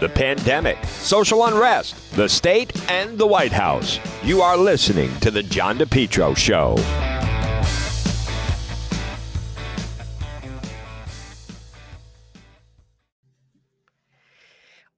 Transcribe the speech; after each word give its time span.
the 0.00 0.08
pandemic, 0.08 0.82
social 0.84 1.44
unrest, 1.46 2.14
the 2.14 2.28
state, 2.28 2.72
and 2.90 3.18
the 3.18 3.26
White 3.26 3.52
House. 3.52 3.98
You 4.22 4.42
are 4.42 4.56
listening 4.56 5.10
to 5.20 5.30
The 5.30 5.42
John 5.42 5.78
DePetro 5.78 6.36
Show. 6.36 6.76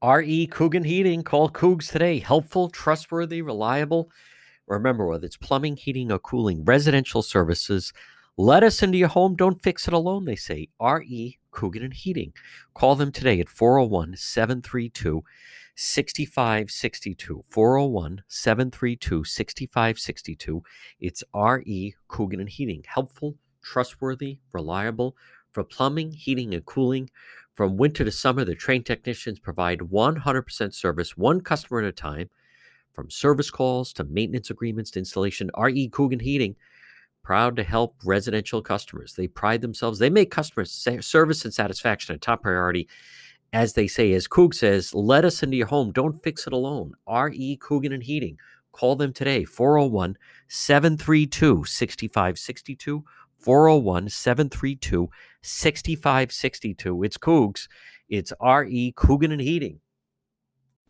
RE 0.02 0.46
Coogan 0.46 0.84
Heating. 0.84 1.22
Call 1.22 1.50
Coogs 1.50 1.90
today. 1.90 2.20
Helpful, 2.20 2.68
trustworthy, 2.70 3.42
reliable. 3.42 4.10
Remember, 4.66 5.06
whether 5.06 5.26
it's 5.26 5.36
plumbing, 5.36 5.76
heating, 5.76 6.10
or 6.12 6.18
cooling, 6.18 6.64
residential 6.64 7.22
services, 7.22 7.92
let 8.38 8.62
us 8.62 8.82
into 8.82 8.96
your 8.96 9.08
home. 9.08 9.34
Don't 9.34 9.62
fix 9.62 9.86
it 9.88 9.92
alone, 9.92 10.24
they 10.24 10.36
say. 10.36 10.68
RE 10.80 11.38
Coogan 11.50 11.82
and 11.82 11.94
Heating. 11.94 12.32
Call 12.74 12.94
them 12.94 13.12
today 13.12 13.40
at 13.40 13.48
401 13.48 14.16
732 14.16 15.22
6562. 15.74 17.44
401 17.48 18.22
732 18.28 19.24
6562. 19.24 20.62
It's 21.00 21.24
RE 21.34 21.94
Coogan 22.08 22.40
and 22.40 22.48
Heating. 22.48 22.84
Helpful, 22.86 23.36
trustworthy, 23.62 24.38
reliable 24.52 25.16
for 25.50 25.64
plumbing, 25.64 26.12
heating, 26.12 26.54
and 26.54 26.64
cooling. 26.64 27.10
From 27.54 27.76
winter 27.76 28.04
to 28.04 28.10
summer, 28.10 28.44
the 28.44 28.54
trained 28.54 28.86
technicians 28.86 29.38
provide 29.38 29.80
100% 29.80 30.74
service, 30.74 31.16
one 31.16 31.40
customer 31.40 31.80
at 31.80 31.86
a 31.86 31.92
time. 31.92 32.30
From 32.92 33.10
service 33.10 33.50
calls 33.50 33.92
to 33.94 34.04
maintenance 34.04 34.50
agreements 34.50 34.90
to 34.92 34.98
installation, 34.98 35.50
RE 35.56 35.88
Coogan 35.88 36.20
Heating 36.20 36.56
proud 37.30 37.54
to 37.54 37.62
help 37.62 37.94
residential 38.04 38.60
customers. 38.60 39.14
They 39.14 39.28
pride 39.28 39.60
themselves, 39.60 40.00
they 40.00 40.10
make 40.10 40.32
customer 40.32 40.64
service 40.64 41.44
and 41.44 41.54
satisfaction 41.54 42.12
a 42.12 42.18
top 42.18 42.42
priority. 42.42 42.88
As 43.52 43.74
they 43.74 43.86
say, 43.86 44.12
as 44.14 44.26
Coog 44.26 44.52
says, 44.52 44.92
let 44.92 45.24
us 45.24 45.40
into 45.40 45.56
your 45.56 45.68
home. 45.68 45.92
Don't 45.92 46.20
fix 46.24 46.48
it 46.48 46.52
alone. 46.52 46.94
R.E. 47.06 47.56
Coogan 47.58 47.92
and 47.92 48.02
Heating. 48.02 48.36
Call 48.72 48.96
them 48.96 49.12
today, 49.12 49.44
401 49.44 50.16
732 50.48 51.64
6562. 51.66 53.04
401 53.38 54.08
732 54.08 55.08
6562. 55.40 57.04
It's 57.04 57.16
Cougs. 57.16 57.68
It's 58.08 58.32
R.E. 58.40 58.92
Coogan 58.96 59.30
and 59.30 59.40
Heating. 59.40 59.78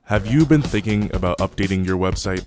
Have 0.05 0.27
you 0.27 0.47
been 0.47 0.62
thinking 0.62 1.15
about 1.15 1.37
updating 1.37 1.84
your 1.84 1.98
website? 1.98 2.47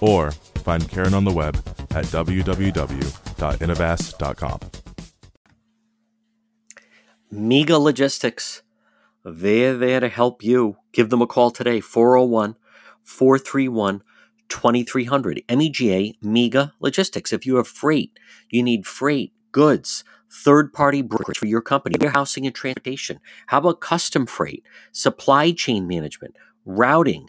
or 0.00 0.30
find 0.30 0.88
Karen 0.88 1.14
on 1.14 1.24
the 1.24 1.32
web 1.32 1.56
at 1.90 2.04
www.innovast.com. 2.06 4.60
Mega 7.30 7.78
Logistics. 7.78 8.62
They're 9.24 9.76
there 9.76 10.00
to 10.00 10.08
help 10.08 10.44
you. 10.44 10.76
Give 10.92 11.10
them 11.10 11.20
a 11.20 11.26
call 11.26 11.50
today, 11.50 11.80
401 11.80 12.56
431 13.02 14.02
2300. 14.48 15.42
MEGA 15.48 16.12
Mega 16.22 16.72
Logistics. 16.80 17.32
If 17.32 17.46
you 17.46 17.56
have 17.56 17.66
freight, 17.66 18.16
you 18.50 18.62
need 18.62 18.86
freight, 18.86 19.32
goods, 19.52 20.04
third 20.30 20.72
party 20.72 21.02
brokerage 21.02 21.38
for 21.38 21.46
your 21.46 21.60
company, 21.60 21.96
warehousing 22.00 22.46
and 22.46 22.54
transportation. 22.54 23.20
How 23.46 23.58
about 23.58 23.80
custom 23.80 24.26
freight, 24.26 24.64
supply 24.92 25.52
chain 25.52 25.86
management, 25.86 26.36
routing? 26.64 27.28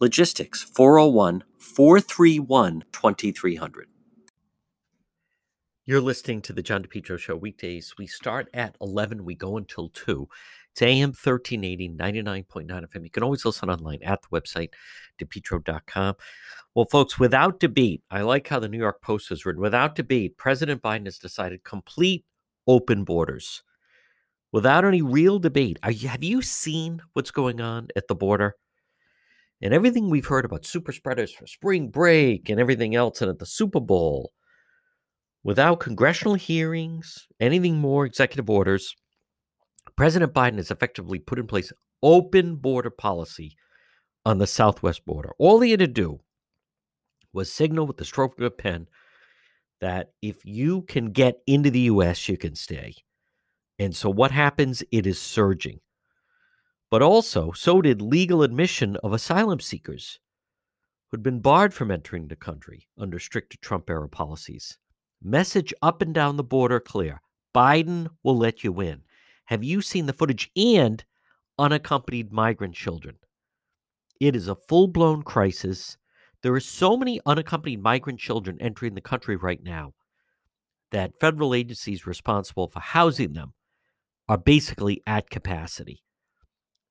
Logistics 0.00 0.62
401 0.62 1.44
431 1.58 2.84
2300. 2.90 3.86
You're 5.84 6.00
listening 6.00 6.40
to 6.40 6.54
the 6.54 6.62
John 6.62 6.82
DePetro 6.82 7.18
Show 7.18 7.36
weekdays. 7.36 7.92
We 7.98 8.06
start 8.06 8.48
at 8.54 8.76
11, 8.80 9.26
we 9.26 9.34
go 9.34 9.58
until 9.58 9.90
2. 9.90 10.26
It's 10.72 10.80
AM 10.80 11.10
1380, 11.10 11.90
99.9 11.90 12.66
FM. 12.66 13.04
You 13.04 13.10
can 13.10 13.22
always 13.22 13.44
listen 13.44 13.68
online 13.68 13.98
at 14.02 14.22
the 14.22 14.28
website, 14.28 14.70
depetro.com. 15.20 16.14
Well, 16.74 16.86
folks, 16.86 17.18
without 17.18 17.60
debate, 17.60 18.02
I 18.10 18.22
like 18.22 18.48
how 18.48 18.58
the 18.58 18.70
New 18.70 18.78
York 18.78 19.02
Post 19.02 19.28
has 19.28 19.44
written 19.44 19.60
without 19.60 19.96
debate, 19.96 20.38
President 20.38 20.80
Biden 20.80 21.04
has 21.04 21.18
decided 21.18 21.62
complete 21.62 22.24
open 22.66 23.04
borders. 23.04 23.62
Without 24.50 24.86
any 24.86 25.02
real 25.02 25.38
debate. 25.38 25.78
You, 25.86 26.08
have 26.08 26.24
you 26.24 26.40
seen 26.40 27.02
what's 27.12 27.30
going 27.30 27.60
on 27.60 27.88
at 27.94 28.08
the 28.08 28.14
border? 28.14 28.56
And 29.62 29.74
everything 29.74 30.08
we've 30.08 30.26
heard 30.26 30.44
about 30.44 30.64
super 30.64 30.92
spreaders 30.92 31.32
for 31.32 31.46
spring 31.46 31.88
break 31.88 32.48
and 32.48 32.58
everything 32.58 32.94
else 32.94 33.20
and 33.20 33.30
at 33.30 33.38
the 33.38 33.46
Super 33.46 33.80
Bowl, 33.80 34.32
without 35.42 35.80
congressional 35.80 36.34
hearings, 36.34 37.26
anything 37.40 37.76
more, 37.76 38.06
executive 38.06 38.48
orders, 38.48 38.94
President 39.96 40.32
Biden 40.32 40.56
has 40.56 40.70
effectively 40.70 41.18
put 41.18 41.38
in 41.38 41.46
place 41.46 41.72
open 42.02 42.56
border 42.56 42.90
policy 42.90 43.56
on 44.24 44.38
the 44.38 44.46
southwest 44.46 45.04
border. 45.04 45.32
All 45.38 45.60
he 45.60 45.70
had 45.70 45.80
to 45.80 45.86
do 45.86 46.20
was 47.32 47.52
signal 47.52 47.86
with 47.86 47.96
the 47.96 48.04
stroke 48.04 48.38
of 48.38 48.44
a 48.44 48.50
pen 48.50 48.86
that 49.80 50.10
if 50.20 50.44
you 50.44 50.82
can 50.82 51.12
get 51.12 51.40
into 51.46 51.70
the 51.70 51.80
U.S., 51.80 52.28
you 52.28 52.36
can 52.36 52.54
stay. 52.54 52.94
And 53.78 53.96
so 53.96 54.10
what 54.10 54.30
happens? 54.30 54.82
It 54.90 55.06
is 55.06 55.20
surging. 55.20 55.80
But 56.90 57.02
also, 57.02 57.52
so 57.52 57.80
did 57.80 58.02
legal 58.02 58.42
admission 58.42 58.96
of 58.96 59.12
asylum 59.12 59.60
seekers 59.60 60.18
who'd 61.10 61.22
been 61.22 61.40
barred 61.40 61.72
from 61.72 61.90
entering 61.90 62.26
the 62.26 62.36
country 62.36 62.88
under 62.98 63.20
strict 63.20 63.60
Trump 63.62 63.88
era 63.88 64.08
policies. 64.08 64.76
Message 65.22 65.72
up 65.82 66.02
and 66.02 66.12
down 66.12 66.36
the 66.36 66.44
border 66.44 66.80
clear 66.80 67.20
Biden 67.54 68.08
will 68.24 68.36
let 68.36 68.64
you 68.64 68.80
in. 68.80 69.02
Have 69.46 69.62
you 69.62 69.82
seen 69.82 70.06
the 70.06 70.12
footage? 70.12 70.50
And 70.56 71.04
unaccompanied 71.58 72.32
migrant 72.32 72.74
children. 72.74 73.18
It 74.20 74.34
is 74.34 74.48
a 74.48 74.54
full 74.54 74.88
blown 74.88 75.22
crisis. 75.22 75.96
There 76.42 76.54
are 76.54 76.60
so 76.60 76.96
many 76.96 77.20
unaccompanied 77.24 77.82
migrant 77.82 78.18
children 78.18 78.56
entering 78.60 78.94
the 78.94 79.00
country 79.00 79.36
right 79.36 79.62
now 79.62 79.94
that 80.90 81.20
federal 81.20 81.54
agencies 81.54 82.06
responsible 82.06 82.68
for 82.68 82.80
housing 82.80 83.34
them 83.34 83.52
are 84.28 84.38
basically 84.38 85.02
at 85.06 85.30
capacity 85.30 86.02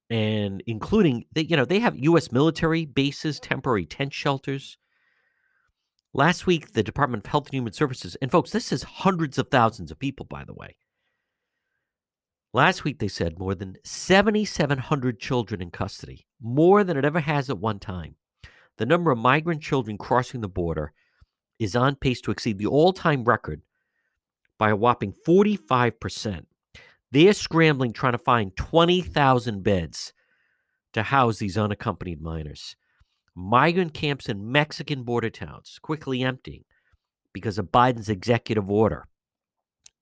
and 0.10 0.64
including 0.66 1.26
they, 1.34 1.42
you 1.42 1.56
know 1.56 1.66
they 1.66 1.80
have 1.80 1.98
U.S. 1.98 2.32
military 2.32 2.86
bases, 2.86 3.40
temporary 3.40 3.86
tent 3.86 4.14
shelters. 4.14 4.78
Last 6.14 6.48
week, 6.48 6.74
the 6.74 6.82
Department 6.82 7.26
of 7.26 7.32
Health 7.32 7.48
and 7.48 7.54
Human 7.54 7.74
Services, 7.74 8.18
and 8.22 8.32
folks, 8.32 8.50
this 8.50 8.72
is 8.72 8.82
hundreds 8.82 9.38
of 9.38 9.50
thousands 9.50 9.92
of 9.92 10.00
people, 10.00 10.26
by 10.26 10.44
the 10.44 10.56
way. 10.56 10.76
Last 12.52 12.84
week, 12.84 12.98
they 12.98 13.08
said 13.08 13.38
more 13.38 13.54
than 13.54 13.78
7,700 13.84 15.20
children 15.20 15.62
in 15.62 15.70
custody, 15.70 16.26
more 16.42 16.84
than 16.84 16.98
it 16.98 17.06
ever 17.06 17.20
has 17.20 17.48
at 17.48 17.60
one 17.60 17.78
time. 17.78 18.16
The 18.78 18.88
number 18.88 19.12
of 19.12 19.20
migrant 19.20 19.62
children 19.62 20.00
crossing 20.00 20.42
the 20.42 20.50
border 20.50 20.94
is 21.60 21.76
on 21.76 21.96
pace 21.96 22.22
to 22.22 22.32
exceed 22.32 22.58
the 22.58 22.66
all 22.66 22.92
time 22.92 23.24
record 23.24 23.62
by 24.58 24.72
a 24.72 24.76
whopping 24.76 25.14
45%. 25.28 26.46
They're 27.12 27.34
scrambling 27.34 27.94
trying 27.94 28.14
to 28.14 28.20
find 28.20 28.56
20,000 28.56 29.64
beds 29.64 30.14
to 30.94 31.04
house 31.04 31.40
these 31.40 31.58
unaccompanied 31.58 32.22
minors. 32.22 32.76
Migrant 33.36 33.94
camps 33.94 34.28
in 34.28 34.52
Mexican 34.52 35.04
border 35.04 35.30
towns 35.30 35.80
quickly 35.82 36.24
emptying 36.24 36.66
because 37.34 37.58
of 37.58 37.72
Biden's 37.72 38.10
executive 38.10 38.70
order 38.70 39.06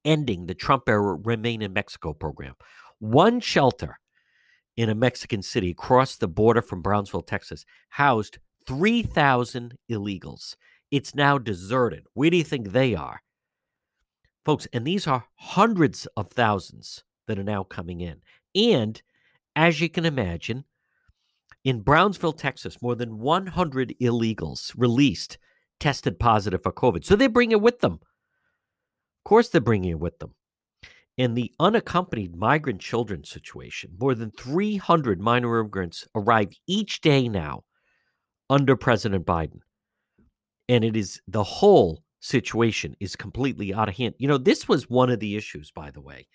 ending 0.07 0.45
the 0.45 0.55
Trump 0.55 0.83
era 0.87 1.15
Remain 1.15 1.61
in 1.61 1.73
Mexico 1.73 2.13
program. 2.13 2.55
One 2.99 3.39
shelter 3.39 3.99
in 4.75 4.89
a 4.89 4.95
Mexican 4.95 5.41
city 5.41 5.71
across 5.71 6.15
the 6.15 6.27
border 6.27 6.61
from 6.61 6.81
Brownsville, 6.81 7.23
Texas, 7.23 7.65
housed 7.89 8.39
3,000 8.65 9.77
illegals. 9.91 10.55
It's 10.91 11.13
now 11.13 11.37
deserted. 11.37 12.05
Where 12.13 12.29
do 12.29 12.37
you 12.37 12.43
think 12.43 12.71
they 12.71 12.95
are? 12.95 13.21
Folks, 14.47 14.65
and 14.71 14.87
these 14.87 15.07
are 15.07 15.25
hundreds 15.35 16.05
of 16.15 16.29
thousands 16.29 17.03
that 17.27 17.37
are 17.37 17.43
now 17.43 17.65
coming 17.65 17.99
in. 17.99 18.21
And 18.55 19.01
as 19.57 19.81
you 19.81 19.89
can 19.89 20.05
imagine, 20.05 20.63
in 21.65 21.81
Brownsville, 21.81 22.31
Texas, 22.31 22.81
more 22.81 22.95
than 22.95 23.19
100 23.19 23.95
illegals 24.01 24.73
released 24.77 25.37
tested 25.81 26.17
positive 26.17 26.63
for 26.63 26.71
COVID. 26.71 27.03
So 27.03 27.17
they 27.17 27.27
bring 27.27 27.51
it 27.51 27.59
with 27.59 27.79
them. 27.79 27.95
Of 27.95 29.23
course, 29.25 29.49
they're 29.49 29.59
bringing 29.59 29.91
it 29.91 29.99
with 29.99 30.17
them. 30.19 30.33
In 31.17 31.33
the 31.33 31.51
unaccompanied 31.59 32.33
migrant 32.33 32.79
children 32.79 33.25
situation, 33.25 33.97
more 33.99 34.15
than 34.15 34.31
300 34.31 35.19
minor 35.19 35.59
immigrants 35.59 36.07
arrive 36.15 36.53
each 36.67 37.01
day 37.01 37.27
now 37.27 37.65
under 38.49 38.77
President 38.77 39.25
Biden. 39.25 39.59
And 40.69 40.85
it 40.85 40.95
is 40.95 41.19
the 41.27 41.43
whole 41.43 42.01
situation 42.27 42.95
is 42.99 43.15
completely 43.15 43.73
out 43.73 43.89
of 43.89 43.97
hand. 43.97 44.15
You 44.17 44.27
know, 44.27 44.37
this 44.37 44.67
was 44.67 44.89
one 44.89 45.09
of 45.09 45.19
the 45.19 45.35
issues, 45.35 45.71
by 45.71 45.91
the 45.91 46.01
way. 46.01 46.27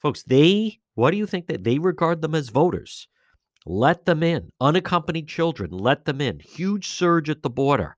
Folks, 0.00 0.22
they, 0.22 0.80
what 0.94 1.12
do 1.12 1.16
you 1.16 1.26
think 1.26 1.46
that 1.46 1.64
they 1.64 1.78
regard 1.78 2.22
them 2.22 2.34
as 2.34 2.48
voters? 2.48 3.06
Let 3.64 4.04
them 4.04 4.22
in. 4.22 4.50
Unaccompanied 4.60 5.28
children, 5.28 5.70
let 5.70 6.04
them 6.04 6.20
in. 6.20 6.40
Huge 6.40 6.88
surge 6.88 7.30
at 7.30 7.42
the 7.42 7.50
border. 7.50 7.96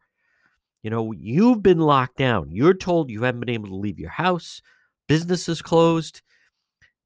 You 0.82 0.90
know, 0.90 1.12
you've 1.12 1.62
been 1.62 1.78
locked 1.78 2.18
down. 2.18 2.50
You're 2.50 2.74
told 2.74 3.08
you 3.08 3.22
haven't 3.22 3.40
been 3.40 3.48
able 3.48 3.68
to 3.68 3.76
leave 3.76 3.98
your 3.98 4.10
house. 4.10 4.60
Business 5.08 5.48
is 5.48 5.62
closed. 5.62 6.20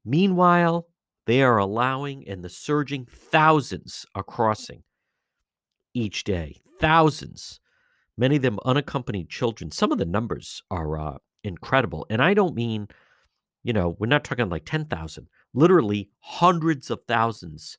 Meanwhile, 0.03 0.87
they 1.25 1.41
are 1.41 1.57
allowing 1.57 2.27
and 2.27 2.43
the 2.43 2.49
surging 2.49 3.05
thousands 3.05 4.05
are 4.15 4.23
crossing 4.23 4.83
each 5.93 6.25
day. 6.25 6.61
Thousands. 6.79 7.61
Many 8.19 8.35
of 8.35 8.41
them 8.41 8.59
unaccompanied 8.65 9.29
children. 9.29 9.71
Some 9.71 9.93
of 9.93 9.97
the 9.97 10.05
numbers 10.05 10.61
are 10.69 10.99
uh, 10.99 11.17
incredible. 11.45 12.05
And 12.09 12.21
I 12.21 12.33
don't 12.33 12.53
mean, 12.53 12.89
you 13.63 13.71
know, 13.71 13.95
we're 13.97 14.07
not 14.07 14.25
talking 14.25 14.49
like 14.49 14.65
10,000. 14.65 15.29
Literally 15.53 16.09
hundreds 16.19 16.91
of 16.91 16.99
thousands 17.07 17.77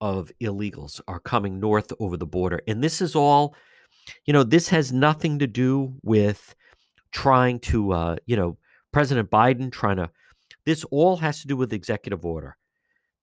of 0.00 0.30
illegals 0.40 1.00
are 1.08 1.18
coming 1.18 1.58
north 1.58 1.92
over 1.98 2.16
the 2.16 2.26
border. 2.26 2.60
And 2.68 2.82
this 2.82 3.02
is 3.02 3.16
all, 3.16 3.56
you 4.24 4.32
know, 4.32 4.44
this 4.44 4.68
has 4.68 4.92
nothing 4.92 5.40
to 5.40 5.48
do 5.48 5.94
with 6.04 6.54
trying 7.10 7.58
to, 7.58 7.92
uh, 7.92 8.16
you 8.26 8.36
know, 8.36 8.56
President 8.92 9.32
Biden 9.32 9.72
trying 9.72 9.96
to, 9.96 10.10
this 10.64 10.84
all 10.92 11.16
has 11.16 11.40
to 11.40 11.48
do 11.48 11.56
with 11.56 11.72
executive 11.72 12.24
order. 12.24 12.56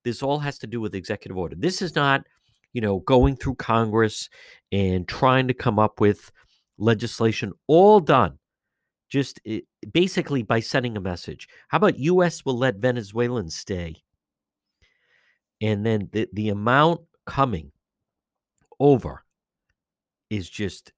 This 0.04 0.22
all 0.22 0.40
has 0.40 0.58
to 0.58 0.66
do 0.66 0.78
with 0.78 0.94
executive 0.94 1.38
order. 1.38 1.56
This 1.58 1.80
is 1.80 1.94
not, 1.94 2.26
you 2.72 2.80
know, 2.80 3.00
going 3.00 3.36
through 3.36 3.56
Congress 3.56 4.28
and 4.70 5.06
trying 5.06 5.48
to 5.48 5.54
come 5.54 5.78
up 5.78 6.00
with 6.00 6.32
legislation, 6.78 7.52
all 7.66 8.00
done 8.00 8.38
just 9.12 9.40
eh, 9.46 9.60
basically 9.92 10.42
by 10.42 10.58
sending 10.58 10.96
a 10.96 11.00
message. 11.00 11.46
How 11.68 11.76
about 11.76 11.98
U.S. 11.98 12.44
will 12.44 12.56
let 12.56 12.76
Venezuelans 12.76 13.54
stay? 13.54 13.96
And 15.60 15.84
then 15.84 16.08
the, 16.12 16.28
the 16.32 16.48
amount 16.48 17.02
coming 17.26 17.72
over 18.80 19.22
is 20.30 20.48
just 20.48 20.92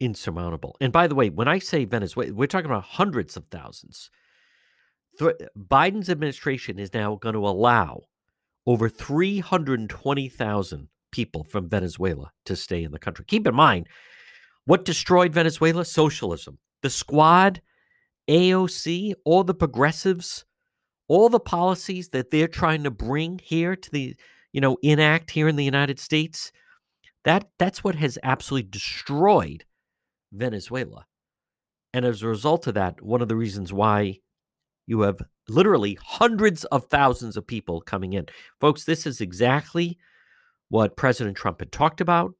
insurmountable. 0.00 0.76
And 0.80 0.92
by 0.92 1.06
the 1.06 1.14
way, 1.14 1.30
when 1.30 1.48
I 1.48 1.58
say 1.58 1.86
Venezuela, 1.86 2.32
we're 2.32 2.46
talking 2.46 2.70
about 2.70 2.84
hundreds 2.84 3.36
of 3.36 3.46
thousands. 3.46 4.10
Biden's 5.18 6.10
administration 6.10 6.78
is 6.78 6.92
now 6.92 7.16
going 7.16 7.34
to 7.34 7.46
allow 7.46 8.02
over 8.66 8.90
320,000 8.90 10.88
people 11.16 11.44
from 11.44 11.66
Venezuela 11.66 12.30
to 12.44 12.54
stay 12.54 12.84
in 12.84 12.92
the 12.92 12.98
country. 12.98 13.24
Keep 13.26 13.46
in 13.46 13.54
mind, 13.54 13.88
what 14.66 14.84
destroyed 14.84 15.32
Venezuela? 15.32 15.82
Socialism. 15.82 16.58
The 16.82 16.90
squad, 16.90 17.62
AOC, 18.28 19.14
all 19.24 19.42
the 19.42 19.54
progressives, 19.54 20.44
all 21.08 21.30
the 21.30 21.40
policies 21.40 22.10
that 22.10 22.30
they're 22.30 22.46
trying 22.48 22.84
to 22.84 22.90
bring 22.90 23.40
here 23.42 23.74
to 23.74 23.90
the, 23.90 24.14
you 24.52 24.60
know, 24.60 24.76
enact 24.82 25.30
here 25.30 25.48
in 25.48 25.56
the 25.56 25.64
United 25.64 25.98
States, 25.98 26.52
that 27.24 27.48
that's 27.58 27.82
what 27.82 27.94
has 27.94 28.18
absolutely 28.22 28.68
destroyed 28.68 29.64
Venezuela. 30.32 31.06
And 31.94 32.04
as 32.04 32.22
a 32.22 32.28
result 32.28 32.66
of 32.66 32.74
that, 32.74 33.00
one 33.00 33.22
of 33.22 33.28
the 33.28 33.36
reasons 33.36 33.72
why 33.72 34.18
you 34.86 35.00
have 35.00 35.22
literally 35.48 35.96
hundreds 36.02 36.66
of 36.66 36.84
thousands 36.86 37.38
of 37.38 37.46
people 37.46 37.80
coming 37.80 38.12
in. 38.12 38.26
Folks, 38.60 38.84
this 38.84 39.06
is 39.06 39.22
exactly 39.22 39.96
what 40.68 40.96
President 40.96 41.36
Trump 41.36 41.60
had 41.60 41.72
talked 41.72 42.00
about. 42.00 42.34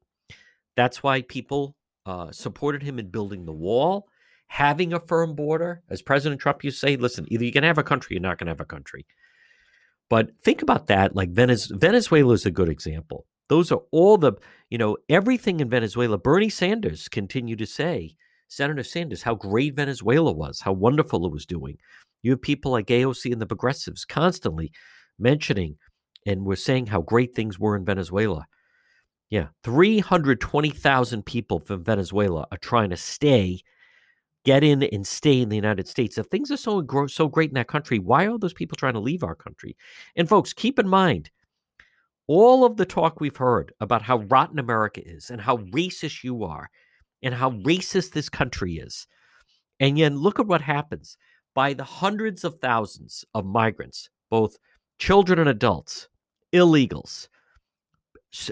That's 0.77 1.03
why 1.03 1.23
people 1.23 1.75
uh, 2.05 2.31
supported 2.33 2.83
him 2.83 2.99
in 2.99 3.09
building 3.09 3.45
the 3.45 3.53
wall, 3.53 4.09
having 4.49 4.93
a 4.93 5.01
firm 5.01 5.35
border. 5.35 5.83
As 5.91 6.03
President 6.03 6.41
Trump 6.41 6.61
to 6.61 6.71
say, 6.71 6.97
listen, 6.97 7.27
either 7.29 7.45
you're 7.45 7.53
going 7.53 7.63
to 7.63 7.69
have 7.69 7.79
a 7.79 7.83
country, 7.83 8.15
you're 8.15 8.23
not 8.23 8.39
going 8.39 8.47
to 8.47 8.53
have 8.53 8.61
a 8.61 8.65
country. 8.65 9.07
But 10.09 10.31
think 10.43 10.63
about 10.63 10.87
that. 10.87 11.17
Like 11.17 11.31
Venezuela 11.31 12.33
is 12.33 12.47
a 12.47 12.51
good 12.51 12.69
example. 12.69 13.27
Those 13.49 13.73
are 13.73 13.83
all 13.91 14.19
the, 14.19 14.33
you 14.71 14.79
know, 14.79 14.97
everything 15.09 15.61
in 15.61 15.69
Venezuela. 15.69 16.19
Bernie 16.19 16.49
Sanders 16.49 17.09
continued 17.09 17.59
to 17.59 17.67
say, 17.67 18.17
Senator 18.49 18.83
Sanders, 18.83 19.23
how 19.23 19.35
great 19.35 19.75
Venezuela 19.75 20.33
was, 20.33 20.61
how 20.61 20.73
wonderful 20.73 21.27
it 21.27 21.33
was 21.33 21.47
doing. 21.47 21.79
You 22.23 22.33
have 22.33 22.43
people 22.43 22.73
like 22.73 22.87
AOC 22.87 23.33
and 23.33 23.41
the 23.41 23.47
progressives 23.47 24.05
constantly 24.05 24.73
mentioning 25.19 25.77
and 26.27 26.45
we're 26.45 26.57
saying 26.57 26.87
how 26.87 27.01
great 27.01 27.35
things 27.35 27.59
were 27.59 27.77
in 27.77 27.85
Venezuela. 27.85 28.47
Yeah, 29.31 29.47
320,000 29.65 31.25
people 31.25 31.61
from 31.61 31.83
Venezuela 31.83 32.47
are 32.53 32.59
trying 32.59 32.91
to 32.91 32.97
stay, 32.97 33.61
get 34.45 34.63
in 34.63 34.83
and 34.83 35.07
stay 35.07 35.41
in 35.41 35.49
the 35.49 35.57
United 35.57 35.89
States. 35.89 36.19
If 36.19 36.27
things 36.27 36.51
are 36.51 36.57
so 36.57 36.85
so 37.09 37.29
great 37.29 37.51
in 37.51 37.55
that 37.55 37.69
country, 37.69 37.99
why 37.99 38.27
are 38.27 38.39
those 38.39 38.53
people 38.53 38.77
trying 38.77 38.95
to 38.95 39.01
leave 39.01 39.25
our 39.25 39.35
country? 39.35 39.77
And 40.17 40.29
folks, 40.29 40.53
keep 40.53 40.79
in 40.79 40.89
mind, 40.89 41.31
all 42.29 42.65
of 42.65 42.77
the 42.77 42.87
talk 42.87 43.21
we've 43.21 43.37
heard 43.37 43.73
about 43.81 44.03
how 44.03 44.19
rotten 44.19 44.59
America 44.59 45.01
is 45.07 45.31
and 45.31 45.41
how 45.41 45.59
racist 45.59 46.25
you 46.25 46.45
are 46.45 46.71
and 47.23 47.35
how 47.35 47.51
racist 47.51 48.13
this 48.13 48.29
country 48.29 48.75
is. 48.75 49.07
And 49.79 49.99
yet 49.99 50.13
look 50.13 50.39
at 50.39 50.47
what 50.47 50.63
happens 50.63 51.17
by 51.55 51.73
the 51.73 51.85
hundreds 51.85 52.45
of 52.45 52.59
thousands 52.59 53.25
of 53.35 53.45
migrants, 53.45 54.09
both 54.31 54.59
children 54.99 55.39
and 55.39 55.49
adults, 55.49 56.09
illegals. 56.57 57.29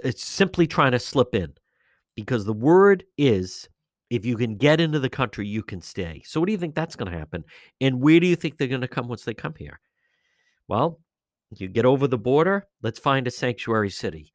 It's 0.03 0.25
simply 0.25 0.67
trying 0.67 0.93
to 0.93 0.99
slip 0.99 1.35
in 1.35 1.55
because 2.15 2.45
the 2.45 2.53
word 2.53 3.05
is 3.19 3.69
if 4.11 4.25
you 4.25 4.37
can 4.37 4.57
get 4.57 4.81
into 4.81 5.01
the 5.01 5.11
country, 5.11 5.47
you 5.47 5.63
can 5.63 5.81
stay. 5.81 6.23
So, 6.25 6.41
what 6.41 6.47
do 6.47 6.53
you 6.53 6.59
think 6.59 6.75
that's 6.75 6.97
going 6.97 7.11
to 7.11 7.19
happen? 7.19 7.45
And 7.81 8.01
where 8.01 8.21
do 8.21 8.27
you 8.27 8.37
think 8.37 8.57
they're 8.57 8.69
going 8.69 8.81
to 8.81 8.89
come 8.89 9.09
once 9.09 9.25
they 9.25 9.35
come 9.35 9.55
here? 9.59 9.81
Well, 10.69 11.01
you 11.57 11.69
get 11.69 11.85
over 11.85 12.07
the 12.07 12.19
border, 12.19 12.67
let's 12.83 12.99
find 12.99 13.27
a 13.27 13.31
sanctuary 13.31 13.91
city. 13.91 14.33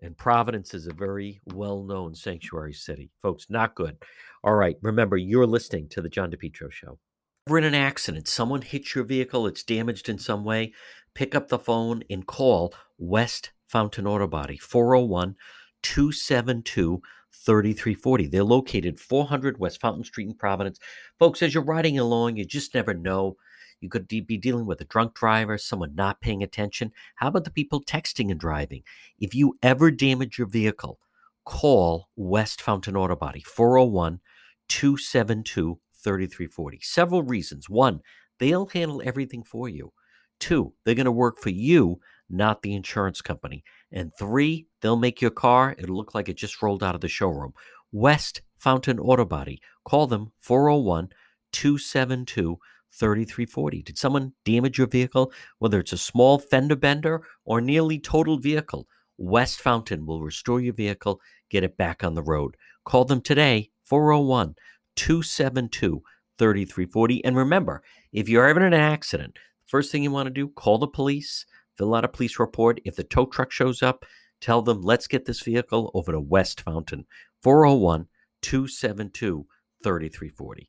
And 0.00 0.16
Providence 0.16 0.74
is 0.74 0.86
a 0.86 0.92
very 0.92 1.40
well 1.46 1.82
known 1.82 2.14
sanctuary 2.14 2.74
city. 2.74 3.10
Folks, 3.22 3.46
not 3.48 3.74
good. 3.74 3.96
All 4.42 4.54
right, 4.54 4.76
remember, 4.82 5.16
you're 5.16 5.46
listening 5.46 5.88
to 5.90 6.02
The 6.02 6.08
John 6.08 6.30
DePetro 6.30 6.70
Show. 6.70 6.98
We're 7.46 7.58
in 7.58 7.64
an 7.64 7.74
accident, 7.74 8.26
someone 8.26 8.62
hits 8.62 8.94
your 8.94 9.04
vehicle, 9.04 9.46
it's 9.46 9.62
damaged 9.62 10.08
in 10.08 10.18
some 10.18 10.44
way, 10.44 10.72
pick 11.14 11.34
up 11.34 11.48
the 11.48 11.58
phone 11.58 12.02
and 12.08 12.26
call 12.26 12.74
West 12.98 13.52
Fountain 13.66 14.06
Auto 14.06 14.26
Body, 14.26 14.56
401 14.56 15.36
272 15.82 17.02
3340. 17.32 18.26
They're 18.28 18.44
located 18.44 19.00
400 19.00 19.58
West 19.58 19.80
Fountain 19.80 20.04
Street 20.04 20.28
in 20.28 20.34
Providence. 20.34 20.78
Folks, 21.18 21.42
as 21.42 21.54
you're 21.54 21.64
riding 21.64 21.98
along, 21.98 22.36
you 22.36 22.44
just 22.44 22.74
never 22.74 22.94
know. 22.94 23.36
You 23.80 23.90
could 23.90 24.08
be 24.08 24.20
dealing 24.20 24.66
with 24.66 24.80
a 24.80 24.86
drunk 24.86 25.14
driver, 25.14 25.58
someone 25.58 25.94
not 25.94 26.20
paying 26.20 26.42
attention. 26.42 26.92
How 27.16 27.28
about 27.28 27.44
the 27.44 27.50
people 27.50 27.82
texting 27.82 28.30
and 28.30 28.40
driving? 28.40 28.82
If 29.18 29.34
you 29.34 29.58
ever 29.62 29.90
damage 29.90 30.38
your 30.38 30.46
vehicle, 30.46 30.98
call 31.44 32.08
West 32.16 32.62
Fountain 32.62 32.96
Auto 32.96 33.16
Body, 33.16 33.42
401 33.42 34.20
272 34.68 35.78
3340. 36.02 36.78
Several 36.80 37.22
reasons. 37.22 37.68
One, 37.68 38.00
they'll 38.38 38.66
handle 38.66 39.02
everything 39.04 39.42
for 39.42 39.68
you. 39.68 39.92
Two, 40.40 40.74
they're 40.84 40.94
going 40.94 41.04
to 41.04 41.12
work 41.12 41.38
for 41.38 41.50
you, 41.50 42.00
not 42.28 42.62
the 42.62 42.74
insurance 42.74 43.20
company. 43.22 43.64
And 43.92 44.12
three, 44.18 44.66
they'll 44.80 44.96
make 44.96 45.20
your 45.20 45.30
car, 45.30 45.74
it'll 45.78 45.96
look 45.96 46.14
like 46.14 46.28
it 46.28 46.36
just 46.36 46.62
rolled 46.62 46.82
out 46.82 46.94
of 46.94 47.00
the 47.00 47.08
showroom. 47.08 47.52
West 47.92 48.42
Fountain 48.56 48.98
Auto 48.98 49.24
Body. 49.24 49.60
Call 49.84 50.06
them 50.06 50.32
401 50.40 51.10
272 51.52 52.58
3340. 52.92 53.82
Did 53.82 53.98
someone 53.98 54.32
damage 54.44 54.78
your 54.78 54.86
vehicle? 54.86 55.32
Whether 55.58 55.80
it's 55.80 55.92
a 55.92 55.98
small 55.98 56.38
fender 56.38 56.76
bender 56.76 57.22
or 57.44 57.60
nearly 57.60 57.98
totaled 57.98 58.42
vehicle, 58.42 58.86
West 59.18 59.60
Fountain 59.60 60.06
will 60.06 60.22
restore 60.22 60.60
your 60.60 60.74
vehicle, 60.74 61.20
get 61.50 61.64
it 61.64 61.76
back 61.76 62.02
on 62.02 62.14
the 62.14 62.22
road. 62.22 62.56
Call 62.84 63.04
them 63.04 63.20
today, 63.20 63.70
401 63.84 64.54
272 64.96 66.02
3340. 66.38 67.24
And 67.24 67.36
remember, 67.36 67.82
if 68.12 68.28
you're 68.28 68.46
ever 68.46 68.60
in 68.60 68.72
an 68.72 68.80
accident, 68.80 69.38
first 69.66 69.92
thing 69.92 70.02
you 70.02 70.10
want 70.10 70.26
to 70.26 70.32
do, 70.32 70.48
call 70.48 70.78
the 70.78 70.86
police. 70.86 71.46
Fill 71.76 71.94
out 71.94 72.04
a 72.04 72.08
police 72.08 72.38
report. 72.38 72.80
If 72.84 72.96
the 72.96 73.04
tow 73.04 73.26
truck 73.26 73.50
shows 73.50 73.82
up, 73.82 74.04
tell 74.40 74.62
them, 74.62 74.82
let's 74.82 75.06
get 75.06 75.24
this 75.24 75.40
vehicle 75.40 75.90
over 75.94 76.12
to 76.12 76.20
West 76.20 76.60
Fountain, 76.60 77.06
401 77.42 78.06
272 78.42 79.46
3340. 79.82 80.68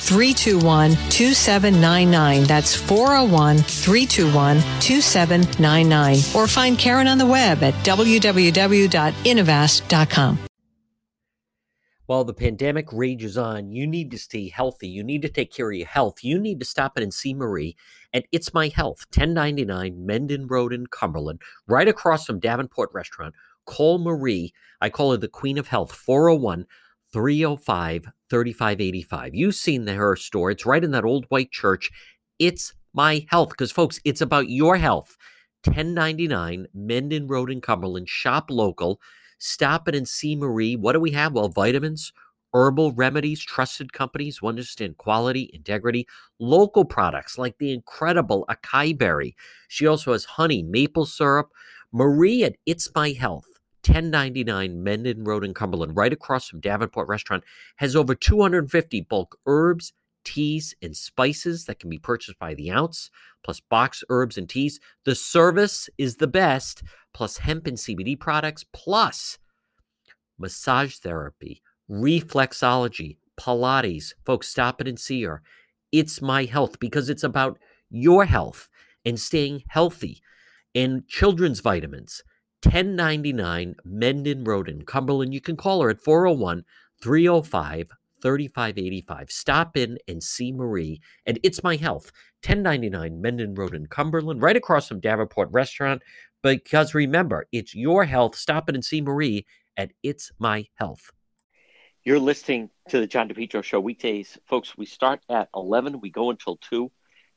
321 0.00 0.92
2799. 1.10 2.44
That's 2.44 2.74
401 2.74 3.58
321 3.58 4.56
2799. 4.80 6.16
Or 6.34 6.46
find 6.46 6.78
Karen 6.78 7.08
on 7.08 7.18
the 7.18 7.26
web 7.26 7.62
at 7.62 7.74
www.innovast.com. 7.84 10.38
While 12.06 12.24
the 12.24 12.34
pandemic 12.34 12.92
rages 12.92 13.38
on, 13.38 13.72
you 13.72 13.86
need 13.86 14.10
to 14.10 14.18
stay 14.18 14.50
healthy. 14.50 14.88
You 14.88 15.02
need 15.02 15.22
to 15.22 15.30
take 15.30 15.50
care 15.50 15.70
of 15.70 15.76
your 15.76 15.86
health. 15.86 16.22
You 16.22 16.38
need 16.38 16.60
to 16.60 16.66
stop 16.66 16.98
in 16.98 17.02
and 17.02 17.14
see 17.14 17.32
Marie 17.32 17.76
at 18.12 18.26
It's 18.30 18.52
My 18.52 18.68
Health, 18.68 19.06
1099 19.08 20.04
Mendon 20.04 20.46
Road 20.46 20.74
in 20.74 20.86
Cumberland, 20.86 21.40
right 21.66 21.88
across 21.88 22.26
from 22.26 22.40
Davenport 22.40 22.90
Restaurant. 22.92 23.34
Call 23.64 23.98
Marie. 23.98 24.52
I 24.82 24.90
call 24.90 25.12
her 25.12 25.16
the 25.16 25.28
Queen 25.28 25.56
of 25.56 25.68
Health, 25.68 25.92
401 25.92 26.66
305 27.14 28.10
3585. 28.28 29.34
You've 29.36 29.54
seen 29.54 29.84
the, 29.84 29.94
her 29.94 30.16
store. 30.16 30.50
It's 30.50 30.66
right 30.66 30.82
in 30.82 30.90
that 30.90 31.04
old 31.04 31.26
white 31.28 31.52
church. 31.52 31.92
It's 32.40 32.74
my 32.92 33.24
health 33.30 33.50
because, 33.50 33.70
folks, 33.70 34.00
it's 34.04 34.20
about 34.20 34.48
your 34.48 34.78
health. 34.78 35.16
1099 35.64 36.66
Mendon 36.74 37.28
Road 37.28 37.52
in 37.52 37.60
Cumberland. 37.60 38.08
Shop 38.08 38.50
local. 38.50 39.00
Stop 39.38 39.88
it 39.88 39.94
and 39.94 40.08
see 40.08 40.34
Marie. 40.34 40.74
What 40.74 40.94
do 40.94 41.00
we 41.00 41.12
have? 41.12 41.34
Well, 41.34 41.48
vitamins, 41.48 42.12
herbal 42.52 42.90
remedies, 42.94 43.40
trusted 43.40 43.92
companies 43.92 44.38
who 44.38 44.48
understand 44.48 44.96
quality, 44.96 45.50
integrity, 45.54 46.08
local 46.40 46.84
products 46.84 47.38
like 47.38 47.58
the 47.58 47.72
incredible 47.72 48.44
acai 48.50 48.98
berry. 48.98 49.36
She 49.68 49.86
also 49.86 50.10
has 50.10 50.24
honey, 50.24 50.64
maple 50.64 51.06
syrup. 51.06 51.50
Marie 51.92 52.42
at 52.42 52.56
It's 52.66 52.88
My 52.92 53.10
Health 53.10 53.53
1099 53.86 54.82
Mendon 54.82 55.24
Road 55.24 55.44
in 55.44 55.54
Cumberland, 55.54 55.96
right 55.96 56.12
across 56.12 56.48
from 56.48 56.60
Davenport 56.60 57.08
Restaurant, 57.08 57.44
has 57.76 57.94
over 57.94 58.14
250 58.14 59.02
bulk 59.02 59.38
herbs, 59.46 59.92
teas, 60.24 60.74
and 60.82 60.96
spices 60.96 61.66
that 61.66 61.78
can 61.78 61.90
be 61.90 61.98
purchased 61.98 62.38
by 62.38 62.54
the 62.54 62.70
ounce, 62.70 63.10
plus 63.42 63.60
box 63.60 64.02
herbs 64.08 64.38
and 64.38 64.48
teas. 64.48 64.80
The 65.04 65.14
service 65.14 65.88
is 65.98 66.16
the 66.16 66.26
best, 66.26 66.82
plus 67.12 67.38
hemp 67.38 67.66
and 67.66 67.76
CBD 67.76 68.18
products, 68.18 68.64
plus 68.72 69.38
massage 70.38 70.96
therapy, 70.96 71.62
reflexology, 71.90 73.18
Pilates. 73.38 74.14
Folks, 74.24 74.48
stop 74.48 74.80
it 74.80 74.88
and 74.88 74.98
see 74.98 75.22
her. 75.24 75.42
It's 75.92 76.22
my 76.22 76.44
health 76.44 76.78
because 76.80 77.08
it's 77.08 77.24
about 77.24 77.58
your 77.90 78.24
health 78.24 78.68
and 79.04 79.18
staying 79.20 79.64
healthy 79.68 80.22
and 80.74 81.06
children's 81.06 81.60
vitamins 81.60 82.22
1099 82.64 83.76
Mendon 83.84 84.44
Road 84.44 84.68
in 84.68 84.84
Cumberland. 84.84 85.34
You 85.34 85.40
can 85.40 85.56
call 85.56 85.82
her 85.82 85.90
at 85.90 86.00
401 86.00 86.64
305 87.02 87.90
3585. 88.22 89.30
Stop 89.30 89.76
in 89.76 89.98
and 90.08 90.22
see 90.22 90.50
Marie. 90.50 91.00
And 91.26 91.38
it's 91.42 91.62
my 91.62 91.76
health. 91.76 92.10
1099 92.46 93.20
Mendon 93.20 93.54
Road 93.54 93.74
in 93.74 93.86
Cumberland, 93.86 94.40
right 94.40 94.56
across 94.56 94.88
from 94.88 95.00
Davenport 95.00 95.50
Restaurant. 95.52 96.02
Because 96.42 96.94
remember, 96.94 97.46
it's 97.52 97.74
your 97.74 98.04
health. 98.04 98.34
Stop 98.34 98.68
in 98.68 98.74
and 98.74 98.84
see 98.84 99.00
Marie 99.00 99.46
at 99.76 99.92
It's 100.02 100.32
My 100.38 100.66
Health. 100.74 101.10
You're 102.04 102.18
listening 102.18 102.70
to 102.90 103.00
the 103.00 103.06
John 103.06 103.28
DePetro 103.28 103.62
Show 103.62 103.80
weekdays. 103.80 104.38
Folks, 104.46 104.76
we 104.76 104.84
start 104.84 105.20
at 105.30 105.48
11. 105.54 106.00
We 106.00 106.10
go 106.10 106.30
until 106.30 106.56
2. 106.56 106.90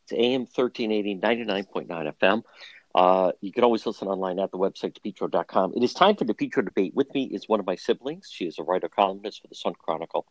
It's 0.03 0.13
AM 0.13 0.41
1380, 0.41 1.19
99.9 1.19 2.13
FM. 2.21 2.43
Uh, 2.97 3.31
you 3.41 3.51
can 3.51 3.63
always 3.63 3.85
listen 3.85 4.07
online 4.07 4.39
at 4.39 4.49
the 4.49 4.57
website, 4.57 4.97
depetro.com. 4.97 5.71
It 5.75 5.83
is 5.83 5.93
time 5.93 6.15
for 6.15 6.25
DePetro 6.25 6.65
Debate. 6.65 6.95
With 6.95 7.13
me 7.13 7.25
is 7.25 7.47
one 7.47 7.59
of 7.59 7.67
my 7.67 7.75
siblings. 7.75 8.27
She 8.33 8.45
is 8.45 8.57
a 8.57 8.63
writer 8.63 8.89
columnist 8.89 9.39
for 9.39 9.47
the 9.47 9.53
Sun 9.53 9.73
Chronicle. 9.77 10.25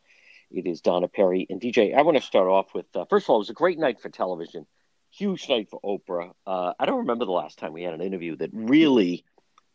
It 0.50 0.66
is 0.66 0.80
Donna 0.80 1.06
Perry. 1.06 1.46
And 1.48 1.60
DJ, 1.60 1.96
I 1.96 2.02
want 2.02 2.16
to 2.16 2.22
start 2.24 2.48
off 2.48 2.74
with 2.74 2.86
uh, 2.96 3.04
first 3.08 3.26
of 3.26 3.30
all, 3.30 3.36
it 3.36 3.38
was 3.38 3.50
a 3.50 3.52
great 3.54 3.78
night 3.78 4.00
for 4.00 4.08
television, 4.08 4.66
huge 5.12 5.48
night 5.48 5.68
for 5.70 5.80
Oprah. 5.80 6.32
Uh, 6.44 6.72
I 6.76 6.86
don't 6.86 6.98
remember 6.98 7.24
the 7.24 7.30
last 7.30 7.56
time 7.56 7.72
we 7.72 7.84
had 7.84 7.94
an 7.94 8.02
interview 8.02 8.34
that 8.38 8.50
really 8.52 9.24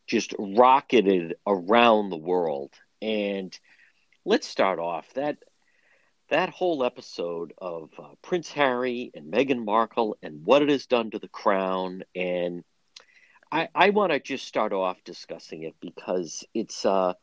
just 0.05 0.36
rocketed 0.38 1.36
around 1.48 2.10
the 2.10 2.17
world. 2.17 2.74
And 3.01 3.57
let's 4.25 4.50
start 4.50 4.79
off 4.79 5.13
that 5.13 5.38
that 6.27 6.50
whole 6.50 6.83
episode 6.83 7.53
of 7.57 7.89
uh, 7.98 8.10
Prince 8.21 8.51
Harry 8.51 9.12
and 9.13 9.31
Meghan 9.31 9.63
Markle 9.63 10.17
and 10.21 10.43
what 10.43 10.62
it 10.62 10.67
has 10.67 10.88
done 10.88 11.12
to 11.12 11.19
the 11.19 11.29
crown 11.29 12.03
and 12.13 12.65
I, 13.51 13.67
I 13.75 13.89
want 13.89 14.12
to 14.12 14.20
just 14.20 14.48
start 14.48 14.74
off 14.74 15.03
discussing 15.03 15.63
it 15.63 15.75
because 15.81 16.43
it's 16.53 16.86
uh, 16.86 17.13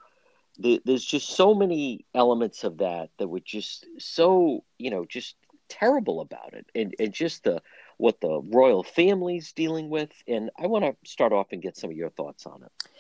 the, 0.59 0.81
there's 0.85 1.05
just 1.05 1.31
so 1.31 1.55
many 1.55 2.05
elements 2.15 2.65
of 2.65 2.79
that 2.79 3.11
that 3.19 3.29
were 3.29 3.41
just 3.41 3.87
so 3.99 4.65
you 4.79 4.91
know 4.91 5.05
just 5.05 5.37
terrible 5.69 6.21
about 6.21 6.55
it, 6.55 6.67
and 6.75 6.95
and 6.99 7.13
just 7.13 7.45
the 7.45 7.63
what 7.97 8.21
the 8.21 8.41
royal 8.51 8.83
family's 8.83 9.53
dealing 9.53 9.89
with. 9.89 10.11
And 10.27 10.51
I 10.59 10.67
want 10.67 10.85
to 10.85 11.11
start 11.11 11.33
off 11.33 11.49
and 11.53 11.63
get 11.63 11.77
some 11.77 11.91
of 11.91 11.97
your 11.97 12.11
thoughts 12.11 12.47
on 12.47 12.63
it. 12.63 12.91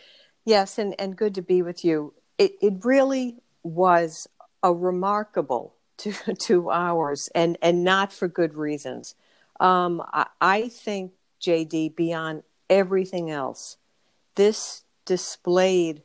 Yes, 0.44 0.78
and 0.78 0.94
and 0.98 1.16
good 1.16 1.34
to 1.34 1.42
be 1.42 1.62
with 1.62 1.84
you. 1.84 2.14
It 2.38 2.52
it 2.62 2.84
really 2.84 3.36
was 3.62 4.26
a 4.62 4.72
remarkable 4.72 5.74
two 5.98 6.14
two 6.38 6.70
hours, 6.70 7.28
and 7.34 7.58
and 7.60 7.84
not 7.84 8.12
for 8.12 8.28
good 8.28 8.54
reasons. 8.54 9.14
Um, 9.60 10.02
I, 10.12 10.26
I 10.40 10.68
think 10.68 11.12
JD 11.42 11.96
beyond 11.96 12.44
everything 12.68 13.30
else. 13.30 13.76
This 14.34 14.84
displayed 15.04 16.02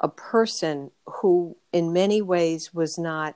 a 0.00 0.08
person 0.08 0.90
who, 1.06 1.56
in 1.72 1.92
many 1.92 2.22
ways, 2.22 2.72
was 2.72 2.98
not 2.98 3.34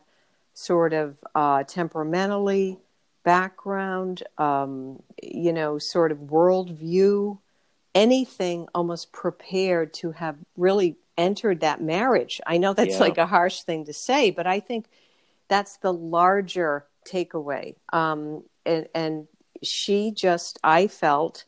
sort 0.55 0.93
of 0.93 1.17
uh, 1.35 1.65
temperamentally, 1.65 2.79
background, 3.25 4.23
um, 4.39 5.03
you 5.23 5.53
know, 5.53 5.79
sort 5.79 6.13
of 6.13 6.19
worldview, 6.19 7.39
anything 7.95 8.67
almost 8.75 9.13
prepared 9.13 9.93
to 9.95 10.13
have 10.13 10.37
really 10.57 10.97
entered 11.17 11.61
that 11.61 11.81
marriage. 11.81 12.41
I 12.47 12.59
know 12.59 12.73
that's 12.73 12.95
yeah. 12.95 13.01
like 13.01 13.19
a 13.19 13.27
harsh 13.27 13.63
thing 13.63 13.85
to 13.85 13.93
say, 13.93 14.31
but 14.31 14.47
I 14.47 14.61
think 14.61 14.87
that's 15.49 15.77
the 15.79 15.93
larger 15.93 16.87
takeaway. 17.07 17.77
Um, 17.93 18.45
and, 18.65 18.87
and 18.95 19.29
she 19.63 20.11
just, 20.11 20.59
I 20.65 20.87
felt, 20.87 21.45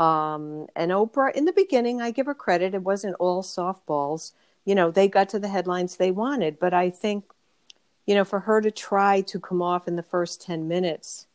um, 0.00 0.66
and 0.74 0.90
Oprah, 0.90 1.32
in 1.34 1.44
the 1.44 1.52
beginning, 1.52 2.00
I 2.00 2.10
give 2.10 2.24
her 2.24 2.34
credit. 2.34 2.74
It 2.74 2.82
wasn't 2.82 3.16
all 3.20 3.42
softballs. 3.42 4.32
You 4.64 4.74
know, 4.74 4.90
they 4.90 5.08
got 5.08 5.28
to 5.28 5.38
the 5.38 5.48
headlines 5.48 5.96
they 5.96 6.10
wanted. 6.10 6.58
But 6.58 6.72
I 6.72 6.88
think, 6.88 7.24
you 8.06 8.14
know, 8.14 8.24
for 8.24 8.40
her 8.40 8.62
to 8.62 8.70
try 8.70 9.20
to 9.20 9.38
come 9.38 9.60
off 9.60 9.86
in 9.86 9.96
the 9.96 10.02
first 10.02 10.40
10 10.40 10.66
minutes 10.66 11.26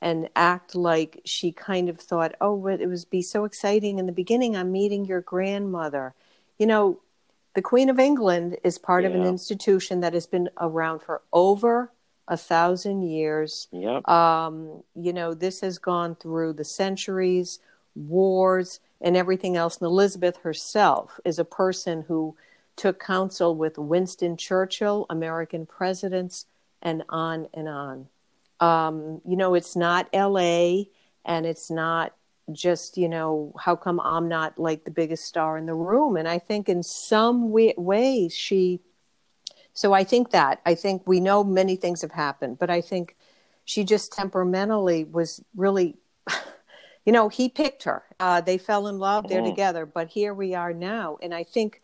and 0.00 0.28
act 0.36 0.76
like 0.76 1.20
she 1.24 1.50
kind 1.50 1.88
of 1.88 1.98
thought, 1.98 2.36
oh, 2.40 2.68
it 2.68 2.86
would 2.86 3.10
be 3.10 3.22
so 3.22 3.44
exciting 3.44 3.98
in 3.98 4.06
the 4.06 4.12
beginning. 4.12 4.56
I'm 4.56 4.70
meeting 4.70 5.04
your 5.04 5.20
grandmother. 5.20 6.14
You 6.58 6.66
know, 6.66 7.00
the 7.54 7.62
Queen 7.62 7.90
of 7.90 7.98
England 7.98 8.56
is 8.62 8.78
part 8.78 9.02
yeah. 9.02 9.10
of 9.10 9.16
an 9.16 9.26
institution 9.26 10.00
that 10.00 10.14
has 10.14 10.28
been 10.28 10.48
around 10.60 11.00
for 11.00 11.22
over 11.32 11.90
a 12.28 12.36
thousand 12.36 13.02
years. 13.02 13.66
Yep. 13.72 14.08
Um, 14.08 14.84
you 14.94 15.12
know, 15.12 15.34
this 15.34 15.60
has 15.62 15.78
gone 15.78 16.14
through 16.14 16.52
the 16.52 16.64
centuries 16.64 17.58
wars, 17.94 18.80
and 19.00 19.16
everything 19.16 19.56
else. 19.56 19.76
And 19.76 19.86
Elizabeth 19.86 20.38
herself 20.38 21.18
is 21.24 21.38
a 21.38 21.44
person 21.44 22.04
who 22.06 22.36
took 22.76 23.00
counsel 23.00 23.54
with 23.54 23.78
Winston 23.78 24.36
Churchill, 24.36 25.06
American 25.10 25.66
presidents, 25.66 26.46
and 26.80 27.02
on 27.08 27.48
and 27.52 27.68
on. 27.68 28.08
Um, 28.60 29.20
you 29.26 29.36
know, 29.36 29.54
it's 29.54 29.76
not 29.76 30.08
LA 30.14 30.84
and 31.24 31.46
it's 31.46 31.70
not 31.70 32.14
just, 32.50 32.96
you 32.96 33.08
know, 33.08 33.52
how 33.58 33.76
come 33.76 34.00
I'm 34.00 34.28
not 34.28 34.58
like 34.58 34.84
the 34.84 34.90
biggest 34.90 35.24
star 35.24 35.58
in 35.58 35.66
the 35.66 35.74
room? 35.74 36.16
And 36.16 36.28
I 36.28 36.38
think 36.38 36.68
in 36.68 36.82
some 36.82 37.50
way, 37.50 37.74
ways 37.76 38.34
she, 38.34 38.80
so 39.74 39.92
I 39.92 40.04
think 40.04 40.30
that, 40.30 40.60
I 40.66 40.74
think 40.74 41.02
we 41.06 41.20
know 41.20 41.44
many 41.44 41.76
things 41.76 42.02
have 42.02 42.12
happened, 42.12 42.58
but 42.58 42.70
I 42.70 42.80
think 42.80 43.16
she 43.64 43.84
just 43.84 44.12
temperamentally 44.12 45.04
was 45.04 45.42
really 45.56 45.96
you 47.04 47.12
know, 47.12 47.28
he 47.28 47.48
picked 47.48 47.82
her. 47.84 48.04
Uh, 48.20 48.40
they 48.40 48.58
fell 48.58 48.86
in 48.86 48.98
love. 48.98 49.28
They're 49.28 49.42
Mm. 49.42 49.50
together. 49.50 49.86
But 49.86 50.08
here 50.08 50.32
we 50.34 50.54
are 50.54 50.72
now. 50.72 51.18
And 51.22 51.34
I 51.34 51.42
think 51.44 51.82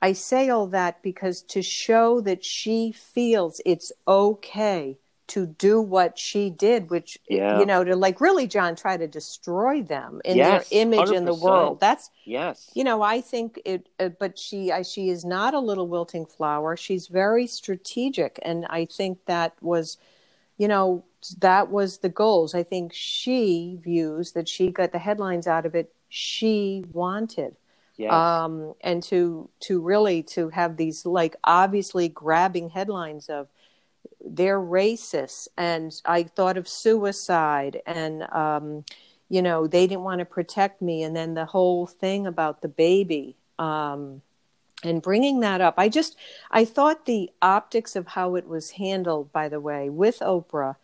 I 0.00 0.12
say 0.12 0.48
all 0.48 0.66
that 0.68 1.00
because 1.02 1.42
to 1.42 1.62
show 1.62 2.20
that 2.22 2.44
she 2.44 2.90
feels 2.90 3.60
it's 3.64 3.92
okay 4.08 4.98
to 5.28 5.46
do 5.46 5.80
what 5.80 6.18
she 6.18 6.50
did, 6.50 6.90
which, 6.90 7.18
Yeah. 7.28 7.58
you 7.60 7.64
know, 7.64 7.84
to 7.84 7.94
like 7.94 8.20
really, 8.20 8.48
John, 8.48 8.74
try 8.74 8.96
to 8.96 9.06
destroy 9.06 9.80
them 9.80 10.20
in 10.24 10.36
Yes, 10.36 10.68
their 10.68 10.82
image 10.82 11.10
in 11.10 11.24
the 11.24 11.34
world. 11.34 11.78
That's, 11.78 12.10
Yes. 12.24 12.68
you 12.74 12.82
know, 12.82 13.00
I 13.00 13.20
think 13.20 13.60
it, 13.64 13.88
uh, 14.00 14.08
but 14.08 14.38
she, 14.38 14.72
I, 14.72 14.82
she 14.82 15.08
is 15.08 15.24
not 15.24 15.54
a 15.54 15.60
little 15.60 15.86
wilting 15.86 16.26
flower. 16.26 16.76
She's 16.76 17.06
very 17.06 17.46
strategic. 17.46 18.40
And 18.42 18.66
I 18.68 18.84
think 18.86 19.24
that 19.26 19.54
was, 19.62 19.98
you 20.58 20.66
know, 20.66 21.04
that 21.40 21.70
was 21.70 21.98
the 21.98 22.08
goals. 22.08 22.54
I 22.54 22.62
think 22.62 22.92
she 22.92 23.78
views 23.82 24.32
that 24.32 24.48
she 24.48 24.70
got 24.70 24.92
the 24.92 24.98
headlines 24.98 25.46
out 25.46 25.66
of 25.66 25.74
it 25.74 25.92
she 26.08 26.84
wanted. 26.92 27.56
Yes. 27.96 28.12
Um, 28.12 28.74
and 28.80 29.02
to 29.04 29.48
to 29.60 29.80
really 29.80 30.22
to 30.24 30.48
have 30.50 30.76
these 30.76 31.06
like 31.06 31.36
obviously 31.44 32.08
grabbing 32.08 32.70
headlines 32.70 33.28
of 33.28 33.48
they're 34.24 34.60
racist 34.60 35.48
and 35.56 35.92
I 36.04 36.24
thought 36.24 36.56
of 36.56 36.68
suicide 36.68 37.80
and 37.86 38.22
um, 38.32 38.84
you 39.32 39.40
know 39.40 39.66
they 39.66 39.86
didn't 39.86 40.04
want 40.04 40.18
to 40.18 40.26
protect 40.26 40.82
me 40.82 41.02
and 41.02 41.16
then 41.16 41.32
the 41.32 41.46
whole 41.46 41.86
thing 41.86 42.26
about 42.26 42.60
the 42.60 42.68
baby 42.68 43.34
um, 43.58 44.20
and 44.84 45.00
bringing 45.00 45.40
that 45.40 45.60
up 45.60 45.74
i 45.78 45.88
just 45.88 46.16
i 46.50 46.64
thought 46.64 47.06
the 47.06 47.30
optics 47.40 47.96
of 47.96 48.08
how 48.08 48.34
it 48.34 48.46
was 48.46 48.72
handled 48.72 49.32
by 49.32 49.48
the 49.48 49.60
way 49.60 49.88
with 49.88 50.18
oprah 50.20 50.76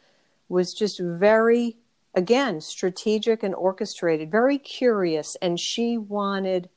was 0.48 0.74
just 0.74 0.98
very 1.00 1.76
again 2.14 2.60
strategic 2.60 3.42
and 3.42 3.54
orchestrated 3.54 4.30
very 4.30 4.58
curious 4.58 5.36
and 5.42 5.60
she 5.60 5.96
wanted 5.98 6.68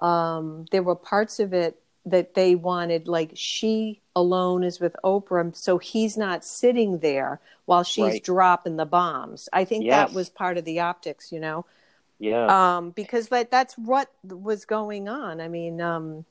um, 0.00 0.66
there 0.72 0.82
were 0.82 0.96
parts 0.96 1.38
of 1.38 1.52
it 1.52 1.78
that 2.04 2.34
they 2.34 2.54
wanted 2.56 3.06
like 3.06 3.30
she 3.34 4.00
alone 4.16 4.64
is 4.64 4.80
with 4.80 4.96
oprah 5.04 5.54
so 5.54 5.78
he's 5.78 6.16
not 6.16 6.44
sitting 6.44 6.98
there 6.98 7.40
while 7.64 7.84
she's 7.84 8.04
Right. 8.04 8.24
dropping 8.24 8.76
the 8.76 8.84
bombs 8.84 9.48
i 9.52 9.64
think 9.64 9.86
Yes. 9.86 10.10
that 10.10 10.14
was 10.16 10.28
part 10.28 10.58
of 10.58 10.64
the 10.64 10.80
optics 10.80 11.30
you 11.30 11.38
know 11.40 11.64
yeah. 12.18 12.76
um, 12.76 12.90
because 12.90 13.28
that, 13.28 13.50
that's 13.50 13.74
what 13.78 14.10
was 14.24 14.64
going 14.64 15.08
on 15.08 15.40
i 15.40 15.46
mean 15.48 15.80
um, 15.80 16.24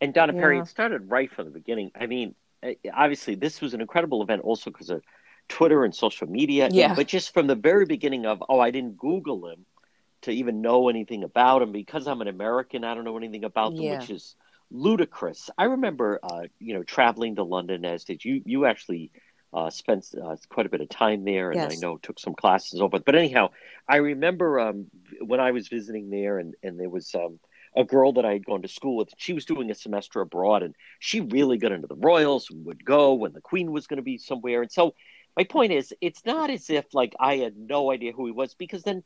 And 0.00 0.14
Donna 0.14 0.32
Perry, 0.32 0.56
Yeah. 0.56 0.62
it 0.62 0.68
started 0.68 1.10
right 1.10 1.30
from 1.30 1.44
the 1.46 1.50
beginning. 1.50 1.90
I 1.94 2.06
mean, 2.06 2.34
eh, 2.62 2.74
obviously, 2.94 3.34
this 3.34 3.60
was 3.60 3.74
an 3.74 3.80
incredible 3.80 4.22
event 4.22 4.42
also 4.42 4.70
because 4.70 4.90
of 4.90 5.02
Twitter 5.50 5.84
and 5.84 5.94
social 5.94 6.28
media. 6.28 6.64
and- 6.66 6.74
Yeah. 6.74 6.94
but 6.94 7.06
just 7.06 7.34
from 7.34 7.46
the 7.46 7.54
very 7.54 7.84
beginning 7.84 8.24
of, 8.24 8.42
oh, 8.48 8.58
I 8.60 8.70
didn't 8.70 8.96
Google 8.96 9.48
him 9.48 9.66
to 10.22 10.30
even 10.30 10.62
know 10.62 10.88
anything 10.88 11.24
about 11.24 11.60
him 11.62 11.72
because 11.72 12.06
I'm 12.06 12.20
an 12.22 12.28
American. 12.28 12.84
I 12.84 12.94
don't 12.94 13.04
know 13.04 13.16
anything 13.18 13.44
about 13.44 13.74
them, 13.74 13.84
Yeah. 13.84 13.98
which 13.98 14.10
is 14.10 14.36
ludicrous. 14.70 15.50
I 15.58 15.64
remember, 15.64 16.20
uh, 16.22 16.44
you 16.58 16.74
know, 16.74 16.82
traveling 16.82 17.36
to 17.36 17.42
London 17.42 17.84
as 17.84 18.04
did 18.04 18.24
you. 18.24 18.42
You 18.44 18.64
actually 18.66 19.10
uh, 19.52 19.68
spent 19.68 20.06
uh, 20.22 20.36
quite 20.48 20.66
a 20.66 20.68
bit 20.68 20.80
of 20.80 20.88
time 20.88 21.24
there, 21.24 21.50
and 21.50 21.60
I 21.60 21.74
know 21.82 21.96
took 21.96 22.20
some 22.20 22.34
classes 22.34 22.80
over. 22.80 23.00
But 23.00 23.16
anyhow, 23.16 23.50
I 23.88 23.96
remember 23.96 24.60
um, 24.60 24.86
when 25.20 25.40
I 25.40 25.50
was 25.50 25.66
visiting 25.66 26.08
there, 26.10 26.38
and 26.38 26.54
and 26.62 26.78
there 26.78 26.88
was. 26.90 27.12
Um, 27.14 27.40
a 27.76 27.84
girl 27.84 28.12
that 28.14 28.24
I 28.24 28.32
had 28.32 28.44
gone 28.44 28.62
to 28.62 28.68
school 28.68 28.96
with. 28.96 29.10
She 29.16 29.32
was 29.32 29.44
doing 29.44 29.70
a 29.70 29.76
semester 29.76 30.20
abroad, 30.20 30.64
and 30.64 30.74
she 30.98 31.20
really 31.20 31.56
got 31.56 31.70
into 31.70 31.86
the 31.86 31.94
Royals. 31.94 32.50
and 32.50 32.64
Would 32.66 32.84
go 32.84 33.14
when 33.14 33.32
the 33.32 33.40
Queen 33.40 33.70
was 33.70 33.86
going 33.86 33.98
to 33.98 34.02
be 34.02 34.18
somewhere. 34.18 34.60
And 34.62 34.72
so, 34.72 34.96
my 35.36 35.44
point 35.44 35.72
is, 35.72 35.94
it's 36.00 36.24
not 36.24 36.50
as 36.50 36.70
if 36.70 36.86
like 36.92 37.14
I 37.18 37.36
had 37.36 37.56
no 37.56 37.90
idea 37.90 38.12
who 38.12 38.26
he 38.26 38.32
was, 38.32 38.54
because 38.54 38.82
then, 38.82 39.02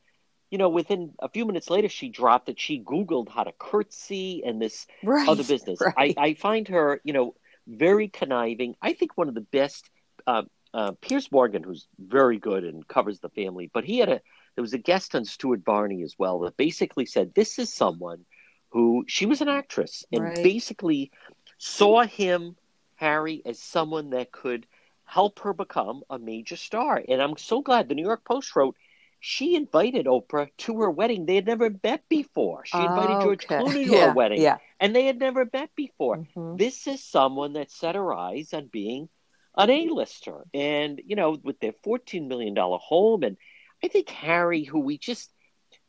you 0.50 0.58
know, 0.58 0.68
within 0.68 1.12
a 1.20 1.28
few 1.28 1.44
minutes 1.44 1.70
later, 1.70 1.88
she 1.88 2.08
dropped 2.08 2.46
that 2.46 2.60
she 2.60 2.80
Googled 2.80 3.28
how 3.28 3.44
to 3.44 3.52
curtsy 3.52 4.42
and 4.44 4.60
this 4.60 4.86
right 5.02 5.28
other 5.28 5.44
business. 5.44 5.80
right. 5.80 6.14
I, 6.18 6.26
I 6.28 6.34
find 6.34 6.68
her, 6.68 7.00
you 7.04 7.12
know, 7.12 7.34
very 7.66 8.08
conniving. 8.08 8.74
I 8.82 8.92
think 8.92 9.16
one 9.16 9.28
of 9.28 9.34
the 9.34 9.40
best. 9.40 9.88
Uh, 10.26 10.42
uh, 10.72 10.90
Piers 11.00 11.30
Morgan, 11.30 11.62
who's 11.62 11.86
very 11.98 12.38
good 12.38 12.64
and 12.64 12.86
covers 12.88 13.20
the 13.20 13.28
family, 13.28 13.70
but 13.72 13.84
he 13.84 13.98
had 13.98 14.08
a 14.08 14.20
there 14.56 14.62
was 14.62 14.74
a 14.74 14.78
guest 14.78 15.14
on 15.14 15.24
Stuart 15.24 15.62
Varney 15.64 16.02
as 16.02 16.14
well 16.18 16.40
that 16.40 16.56
basically 16.56 17.06
said 17.06 17.32
this 17.34 17.58
is 17.58 17.72
someone 17.72 18.24
who 18.70 19.04
she 19.06 19.26
was 19.26 19.40
an 19.40 19.48
actress 19.48 20.04
and 20.12 20.22
Right. 20.22 20.42
basically 20.42 21.10
saw 21.58 22.02
him 22.04 22.56
Harry 22.96 23.42
as 23.46 23.60
someone 23.62 24.10
that 24.10 24.32
could 24.32 24.66
help 25.04 25.40
her 25.40 25.52
become 25.52 26.02
a 26.10 26.18
major 26.18 26.56
star. 26.56 27.02
And 27.08 27.20
I'm 27.22 27.36
so 27.36 27.62
glad 27.62 27.88
the 27.88 27.94
New 27.94 28.04
York 28.04 28.24
Post 28.24 28.54
wrote 28.56 28.76
she 29.20 29.54
invited 29.56 30.06
Oprah 30.06 30.50
to 30.58 30.80
her 30.80 30.90
wedding. 30.90 31.26
They 31.26 31.36
had 31.36 31.46
never 31.46 31.70
met 31.82 32.08
before. 32.08 32.64
She 32.66 32.84
invited 32.84 33.20
George 33.20 33.46
Okay. 33.46 33.56
Clooney 33.56 33.86
to 33.86 33.94
yeah, 33.96 34.00
her 34.00 34.10
wedding, 34.10 34.42
yeah 34.42 34.58
and 34.80 34.94
they 34.94 35.06
had 35.06 35.18
never 35.18 35.48
met 35.52 35.74
before. 35.74 36.20
Mhm. 36.36 36.58
This 36.58 36.86
is 36.86 37.02
someone 37.04 37.54
that 37.54 37.70
set 37.70 37.94
her 37.94 38.12
eyes 38.14 38.52
on 38.52 38.66
being 38.68 39.08
an 39.56 39.70
A-lister, 39.70 40.44
and 40.54 41.00
you 41.06 41.16
know, 41.16 41.38
with 41.42 41.60
their 41.60 41.72
fourteen 41.84 42.28
million 42.28 42.54
dollar 42.54 42.78
home, 42.78 43.22
and 43.22 43.36
I 43.82 43.88
think 43.88 44.08
Harry, 44.10 44.64
who 44.64 44.80
we 44.80 44.98
just 44.98 45.32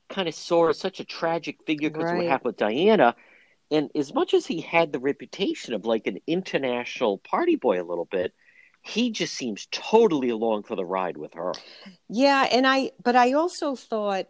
kind 0.10 0.28
of 0.28 0.36
saw 0.36 0.70
as 0.70 0.80
such 0.80 1.00
a 1.00 1.06
tragic 1.06 1.58
figure 1.66 1.90
because 1.90 2.12
of 2.12 2.18
what 2.18 2.26
happened 2.26 2.50
with 2.52 2.58
Diana, 2.58 3.16
and 3.72 3.90
as 3.96 4.14
much 4.14 4.34
as 4.34 4.46
he 4.46 4.62
had 4.62 4.92
the 4.92 5.00
reputation 5.00 5.74
of 5.74 5.86
like 5.86 6.08
an 6.08 6.20
international 6.28 7.18
party 7.20 7.56
boy 7.56 7.82
a 7.82 7.84
little 7.86 8.06
bit, 8.06 8.34
he 8.86 9.10
just 9.10 9.34
seems 9.34 9.68
totally 9.72 10.30
along 10.30 10.64
for 10.64 10.76
the 10.76 10.86
ride 10.86 11.18
with 11.18 11.34
her. 11.34 11.54
Yeah, 12.08 12.48
and 12.52 12.68
I, 12.68 12.92
but 13.02 13.16
I 13.16 13.34
also 13.34 13.76
thought, 13.76 14.28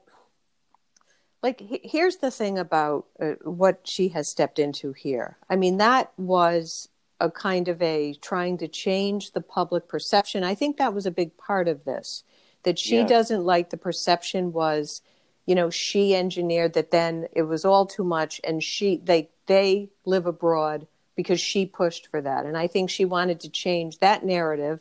like, 1.43 1.61
here's 1.83 2.17
the 2.17 2.31
thing 2.31 2.57
about 2.57 3.05
uh, 3.19 3.33
what 3.43 3.81
she 3.83 4.07
has 4.09 4.29
stepped 4.29 4.57
into 4.57 4.93
here. 4.93 5.37
I 5.49 5.57
mean, 5.57 5.77
that 5.77 6.13
was 6.17 6.87
a 7.19 7.29
kind 7.29 7.67
of 7.67 7.81
a 7.81 8.13
trying 8.21 8.57
to 8.59 8.67
change 8.67 9.31
the 9.31 9.41
public 9.41 9.87
perception. 9.89 10.43
I 10.43 10.55
think 10.55 10.77
that 10.77 10.93
was 10.93 11.05
a 11.05 11.11
big 11.11 11.35
part 11.37 11.67
of 11.67 11.83
this. 11.83 12.23
That 12.63 12.79
she 12.79 13.03
doesn't 13.03 13.43
like 13.43 13.69
the 13.69 13.77
perception 13.77 14.51
was, 14.51 15.01
you 15.45 15.53
know, 15.53 15.69
she 15.69 16.15
engineered 16.15 16.73
that 16.73 16.89
then 16.89 17.27
it 17.31 17.43
was 17.43 17.63
all 17.63 17.85
too 17.85 18.03
much 18.03 18.41
and 18.43 18.63
she 18.63 18.97
they 19.03 19.29
they 19.45 19.89
live 20.03 20.25
abroad 20.25 20.87
because 21.15 21.39
she 21.39 21.65
pushed 21.65 22.07
for 22.07 22.21
that. 22.21 22.45
And 22.45 22.57
I 22.57 22.67
think 22.67 22.89
she 22.89 23.05
wanted 23.05 23.39
to 23.41 23.49
change 23.49 23.99
that 23.99 24.25
narrative 24.25 24.79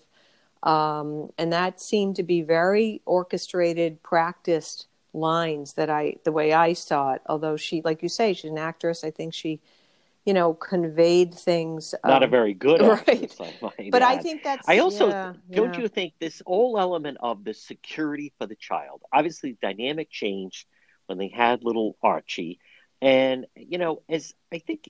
um, 0.64 1.28
and 1.36 1.52
that 1.52 1.80
seemed 1.80 2.16
to 2.16 2.22
be 2.22 2.40
very 2.40 3.02
orchestrated, 3.04 4.02
practiced 4.02 4.86
lines 5.12 5.74
that 5.74 5.90
I, 5.90 6.16
the 6.24 6.32
way 6.32 6.52
I 6.52 6.72
saw 6.72 7.12
it. 7.12 7.22
Although 7.26 7.56
she, 7.56 7.82
like 7.84 8.02
you 8.02 8.08
say, 8.08 8.32
she's 8.32 8.50
an 8.50 8.58
actress. 8.58 9.04
I 9.04 9.10
think 9.10 9.34
she, 9.34 9.60
you 10.24 10.32
know, 10.32 10.54
conveyed 10.54 11.34
things. 11.34 11.94
Not 12.02 12.22
a 12.22 12.24
um, 12.24 12.30
very 12.30 12.54
good 12.54 12.80
right. 12.80 13.08
actress, 13.08 13.36
I 13.38 13.52
might 13.60 13.90
But 13.92 14.00
I 14.02 14.16
think 14.16 14.42
that's. 14.42 14.66
I 14.66 14.78
also 14.78 15.08
yeah, 15.10 15.34
don't 15.50 15.74
yeah. 15.74 15.80
you 15.82 15.88
think 15.88 16.14
this 16.18 16.42
whole 16.46 16.78
element 16.78 17.18
of 17.20 17.44
the 17.44 17.52
security 17.52 18.32
for 18.38 18.46
the 18.46 18.56
child, 18.56 19.02
obviously 19.12 19.58
dynamic 19.60 20.10
changed 20.10 20.66
when 21.06 21.18
they 21.18 21.28
had 21.28 21.62
little 21.62 21.98
Archie, 22.02 22.58
and 23.02 23.46
you 23.54 23.76
know, 23.76 24.00
as 24.08 24.32
I 24.50 24.60
think, 24.60 24.88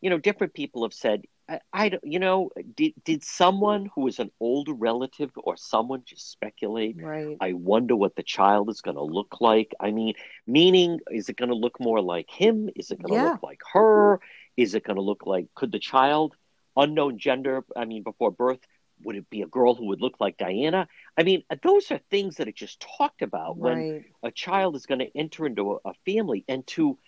you 0.00 0.10
know, 0.10 0.18
different 0.18 0.54
people 0.54 0.82
have 0.84 0.92
said, 0.94 1.22
I, 1.48 1.60
I 1.72 1.88
don't, 1.90 2.04
you 2.04 2.18
know, 2.18 2.50
did 2.76 2.92
did 3.04 3.22
someone 3.24 3.90
who 3.94 4.06
is 4.06 4.18
an 4.18 4.30
older 4.40 4.72
relative 4.72 5.30
or 5.36 5.56
someone 5.56 6.02
just 6.04 6.30
speculate? 6.30 6.96
Right. 7.00 7.36
I 7.40 7.52
wonder 7.52 7.96
what 7.96 8.16
the 8.16 8.22
child 8.22 8.70
is 8.70 8.80
going 8.80 8.96
to 8.96 9.02
look 9.02 9.40
like. 9.40 9.74
I 9.80 9.90
mean, 9.90 10.14
meaning, 10.46 11.00
is 11.10 11.28
it 11.28 11.36
going 11.36 11.50
to 11.50 11.54
look 11.56 11.80
more 11.80 12.00
like 12.00 12.30
him? 12.30 12.68
Is 12.76 12.90
it 12.90 13.00
going 13.02 13.10
to 13.10 13.16
Yeah. 13.16 13.24
look 13.24 13.42
like 13.42 13.60
her? 13.72 14.20
Is 14.56 14.74
it 14.74 14.84
going 14.84 14.96
to 14.96 15.02
look 15.02 15.26
like, 15.26 15.46
could 15.54 15.72
the 15.72 15.78
child, 15.78 16.34
unknown 16.76 17.18
gender, 17.18 17.64
I 17.76 17.84
mean, 17.84 18.02
before 18.02 18.30
birth, 18.30 18.60
would 19.02 19.16
it 19.16 19.30
be 19.30 19.42
a 19.42 19.46
girl 19.46 19.74
who 19.74 19.86
would 19.86 20.00
look 20.00 20.20
like 20.20 20.36
Diana? 20.36 20.88
I 21.16 21.22
mean, 21.22 21.42
uh, 21.50 21.56
those 21.62 21.90
are 21.90 21.98
things 22.10 22.36
that 22.36 22.48
are 22.48 22.52
just 22.52 22.84
talked 22.98 23.22
about 23.22 23.58
when 23.58 23.86
a 24.22 24.30
child 24.30 24.76
is 24.76 24.86
going 24.86 25.00
to 25.00 25.16
enter 25.16 25.46
into 25.46 25.72
a, 25.72 25.90
a 25.90 25.94
family 26.04 26.44
and 26.48 26.66
to 26.68 26.98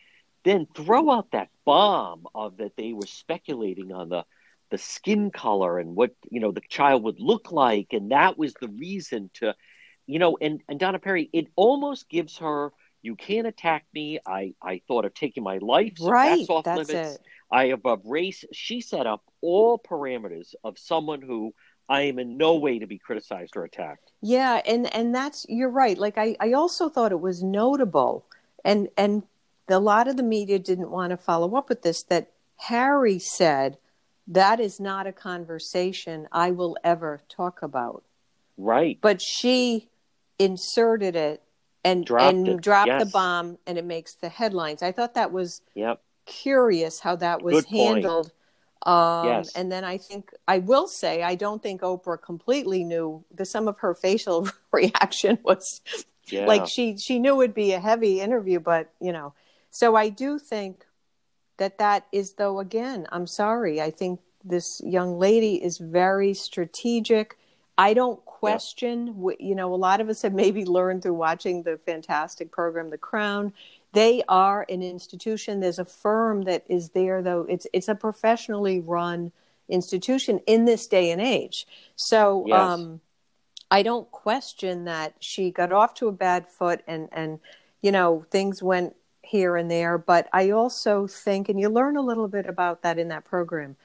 then 0.45 0.67
throw 0.75 1.11
out 1.11 1.31
that 1.33 1.49
bomb 1.65 2.27
of 2.35 2.57
that 2.59 2.77
they 2.77 2.93
were 2.93 3.07
speculating 3.07 3.93
on 3.93 4.09
the 4.09 4.25
the 4.71 4.79
skin 4.79 5.31
color 5.31 5.79
and 5.79 5.97
what 5.97 6.13
you 6.31 6.41
know 6.41 6.53
the 6.53 6.63
child 6.69 7.03
would 7.03 7.21
look 7.21 7.51
like 7.53 7.89
and 7.93 8.13
that 8.13 8.39
was 8.39 8.57
the 8.61 8.69
reason 8.69 9.31
to 9.35 9.55
you 10.07 10.19
know 10.19 10.37
and 10.41 10.63
and 10.69 10.79
Donna 10.81 10.99
Perry 10.99 11.29
it 11.33 11.49
almost 11.57 12.09
gives 12.09 12.39
her 12.39 12.73
you 13.03 13.17
can't 13.17 13.47
attack 13.47 13.85
me 13.95 14.19
I 14.27 14.55
I 14.63 14.83
thought 14.87 15.05
of 15.05 15.15
taking 15.15 15.43
my 15.43 15.59
life 15.59 15.95
so 15.99 16.13
Right. 16.13 16.23
that's 16.23 16.51
off 16.51 16.67
That's 16.67 16.75
limits 16.75 17.19
it. 17.19 17.21
I 17.51 17.65
above 17.65 18.01
uh, 18.07 18.11
race 18.11 18.45
she 18.53 18.81
set 18.81 19.07
up 19.07 19.23
all 19.43 19.79
parameters 19.79 20.55
of 20.65 20.79
someone 20.79 21.23
who 21.23 21.55
I 21.89 22.03
am 22.03 22.19
in 22.19 22.37
no 22.37 22.57
way 22.57 22.79
to 22.79 22.87
be 22.87 22.99
criticized 22.99 23.57
or 23.57 23.65
attacked 23.65 24.13
Yeah, 24.23 24.61
and 24.67 24.93
and 24.95 25.15
that's 25.15 25.47
you're 25.49 25.71
right. 25.71 25.97
Like 25.97 26.19
I 26.19 26.37
I 26.41 26.53
also 26.53 26.89
thought 26.89 27.13
it 27.13 27.21
was 27.21 27.43
notable, 27.43 28.27
and 28.65 28.89
and 28.97 29.23
a 29.73 29.79
lot 29.79 30.09
of 30.09 30.17
the 30.17 30.23
media 30.23 30.59
didn't 30.59 30.91
want 30.91 31.11
to 31.11 31.17
follow 31.17 31.57
up 31.57 31.69
with 31.69 31.83
this. 31.83 32.03
That 32.05 32.31
Harry 32.57 33.19
said 33.19 33.79
that 34.27 34.61
is 34.61 34.79
not 34.81 35.07
a 35.07 35.13
conversation 35.13 36.29
I 36.33 36.51
will 36.51 36.77
ever 36.85 37.21
talk 37.29 37.63
about. 37.63 38.05
right 38.57 38.99
But 39.01 39.21
she 39.21 39.89
inserted 40.39 41.17
it 41.17 41.43
and 41.85 42.05
Dropped 42.05 42.35
and 42.35 42.49
it, 42.49 42.61
drop 42.61 42.87
the 42.99 43.07
bomb 43.07 43.59
and 43.67 43.79
it 43.79 43.85
makes 43.85 44.15
the 44.15 44.29
headlines. 44.29 44.83
I 44.83 44.93
thought 44.93 45.15
that 45.15 45.33
was 45.33 45.63
Yep. 45.75 46.01
curious 46.27 47.01
how 47.01 47.17
that 47.17 47.43
was 47.43 47.55
Good 47.65 47.67
point. 47.67 48.05
handled. 48.05 48.33
Um, 48.87 49.27
Yes. 49.27 49.53
And 49.55 49.71
then 49.71 49.85
I 49.85 49.99
think 49.99 50.31
I 50.49 50.59
will 50.59 50.87
say 50.87 51.23
I 51.23 51.35
don't 51.35 51.63
think 51.63 51.83
Oprah 51.83 52.21
completely 52.21 52.85
knew 52.85 53.25
the 53.35 53.45
some 53.45 53.69
of 53.69 53.79
her 53.79 53.95
facial 54.07 54.49
reaction 54.73 55.39
was 55.43 55.81
Yeah. 56.27 56.47
like 56.47 56.67
she 56.67 56.97
she 56.99 57.19
knew 57.19 57.41
it'd 57.43 57.55
be 57.55 57.73
a 57.73 57.81
heavy 57.81 58.21
interview, 58.21 58.61
but 58.61 58.93
you 59.01 59.13
know. 59.13 59.35
So 59.71 59.97
I 59.97 60.09
do 60.09 60.39
think 60.39 60.87
that 61.59 61.79
that 61.79 62.07
is 62.13 62.35
though 62.35 62.59
again. 62.61 63.07
I'm 63.13 63.27
sorry. 63.27 63.81
I 63.81 63.91
think 63.91 64.21
this 64.45 64.81
young 64.85 65.19
lady 65.19 65.63
is 65.63 65.79
very 65.79 66.35
strategic. 66.35 67.37
I 67.77 67.95
don't 67.95 68.25
question. 68.25 69.07
w 69.07 69.37
You 69.39 69.55
know, 69.55 69.73
a 69.75 69.77
lot 69.77 70.01
of 70.01 70.09
us 70.09 70.23
have 70.23 70.35
maybe 70.35 70.65
learned 70.65 71.03
through 71.03 71.15
watching 71.15 71.63
the 71.63 71.79
fantastic 71.79 72.51
program, 72.51 72.91
The 72.91 72.99
Crown. 72.99 73.53
They 73.93 74.23
are 74.29 74.67
an 74.69 74.83
institution. 74.83 75.61
There's 75.61 75.79
a 75.79 75.85
firm 75.85 76.43
that 76.43 76.65
is 76.69 76.91
there, 76.91 77.23
though. 77.23 77.47
It's 77.49 77.67
it's 77.73 77.89
a 77.89 77.95
professionally 77.95 78.81
run 78.81 79.33
institution 79.69 80.41
in 80.47 80.65
this 80.65 80.87
day 80.87 81.11
and 81.11 81.21
age. 81.21 81.67
So 81.97 82.45
Yes. 82.47 82.59
um, 82.59 83.01
I 83.71 83.83
don't 83.83 84.11
question 84.11 84.85
that 84.85 85.15
she 85.21 85.51
got 85.51 85.73
off 85.73 85.95
to 85.95 86.09
a 86.09 86.13
bad 86.13 86.49
foot, 86.49 86.83
and 86.87 87.09
and 87.13 87.41
you 87.83 87.93
know 87.93 88.25
things 88.31 88.63
went 88.63 88.95
here 89.31 89.57
and 89.57 89.71
there. 89.71 89.97
But 89.97 90.29
I 90.33 90.51
also 90.51 91.07
think, 91.07 91.49
and 91.49 91.61
you 91.61 91.69
learn 91.69 91.97
a 91.97 92.03
little 92.03 92.29
bit 92.29 92.47
about 92.47 92.83
that 92.83 92.99
in 92.99 93.09
that 93.09 93.25
program. 93.25 93.77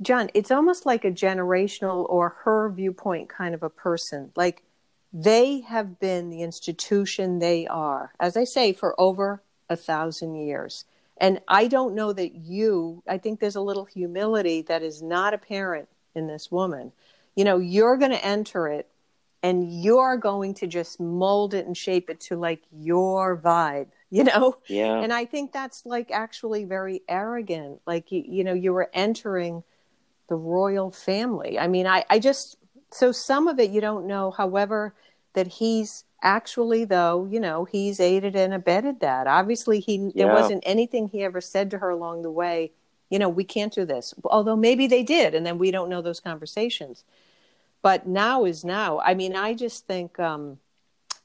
John, 0.00 0.30
it's 0.34 0.50
almost 0.50 0.86
like 0.86 1.04
a 1.04 1.10
generational 1.10 2.08
or 2.08 2.36
her 2.44 2.70
viewpoint 2.70 3.28
kind 3.28 3.54
of 3.54 3.62
a 3.62 3.70
person. 3.70 4.30
Like 4.36 4.62
they 5.12 5.60
have 5.60 5.98
been 5.98 6.30
the 6.30 6.42
institution 6.42 7.38
they 7.38 7.66
are, 7.66 8.12
as 8.20 8.36
I 8.36 8.44
say, 8.44 8.72
for 8.72 8.98
over 9.00 9.42
a 9.68 9.76
thousand 9.76 10.36
years. 10.36 10.84
And 11.16 11.40
I 11.46 11.68
don't 11.68 11.94
know 11.94 12.12
that 12.12 12.34
you, 12.34 13.02
I 13.08 13.18
think 13.18 13.38
there's 13.38 13.56
a 13.56 13.60
little 13.60 13.84
humility 13.84 14.62
that 14.62 14.82
is 14.82 15.02
not 15.02 15.34
apparent 15.34 15.88
in 16.14 16.26
this 16.26 16.50
woman. 16.50 16.92
You 17.36 17.44
know, 17.44 17.58
you're 17.58 17.96
going 17.96 18.10
to 18.10 18.24
enter 18.24 18.68
it 18.68 18.88
and 19.42 19.82
you're 19.82 20.16
going 20.16 20.54
to 20.54 20.66
just 20.66 20.98
mold 20.98 21.52
it 21.52 21.66
and 21.66 21.76
shape 21.76 22.08
it 22.08 22.18
to 22.18 22.36
like 22.36 22.62
your 22.72 23.36
vibe, 23.36 23.88
you 24.14 24.22
know? 24.22 24.56
yeah. 24.68 25.00
And 25.00 25.12
I 25.12 25.24
think 25.24 25.52
that's 25.52 25.84
like 25.84 26.12
actually 26.12 26.64
very 26.64 27.02
arrogant. 27.08 27.80
Like, 27.84 28.12
you, 28.12 28.22
you 28.24 28.44
know, 28.44 28.54
you 28.54 28.72
were 28.72 28.88
entering 28.94 29.64
the 30.28 30.36
royal 30.36 30.92
family. 30.92 31.58
I 31.58 31.66
mean, 31.66 31.88
I, 31.88 32.04
I 32.08 32.20
just, 32.20 32.56
so 32.92 33.10
some 33.10 33.48
of 33.48 33.58
it 33.58 33.70
you 33.70 33.80
don't 33.80 34.06
know. 34.06 34.30
However, 34.30 34.94
that 35.32 35.48
he's 35.48 36.04
actually, 36.22 36.84
though, 36.84 37.28
you 37.28 37.40
know, 37.40 37.64
he's 37.64 37.98
aided 37.98 38.36
and 38.36 38.54
abetted 38.54 39.00
that. 39.00 39.26
Obviously, 39.26 39.80
he, 39.80 40.12
there 40.14 40.32
wasn't 40.32 40.62
anything 40.64 41.08
he 41.08 41.24
ever 41.24 41.40
said 41.40 41.72
to 41.72 41.78
her 41.78 41.90
along 41.90 42.22
the 42.22 42.30
way, 42.30 42.70
you 43.10 43.18
know, 43.18 43.28
we 43.28 43.42
can't 43.42 43.74
do 43.74 43.84
this. 43.84 44.14
Although 44.24 44.56
maybe 44.56 44.86
they 44.86 45.02
did, 45.02 45.34
and 45.34 45.44
then 45.44 45.58
we 45.58 45.72
don't 45.72 45.90
know 45.90 46.02
those 46.02 46.20
conversations. 46.20 47.02
But 47.82 48.06
now 48.06 48.44
is 48.44 48.64
now. 48.64 49.00
I 49.00 49.14
mean, 49.14 49.34
I 49.34 49.54
just 49.54 49.86
think, 49.88 50.20
um, 50.20 50.58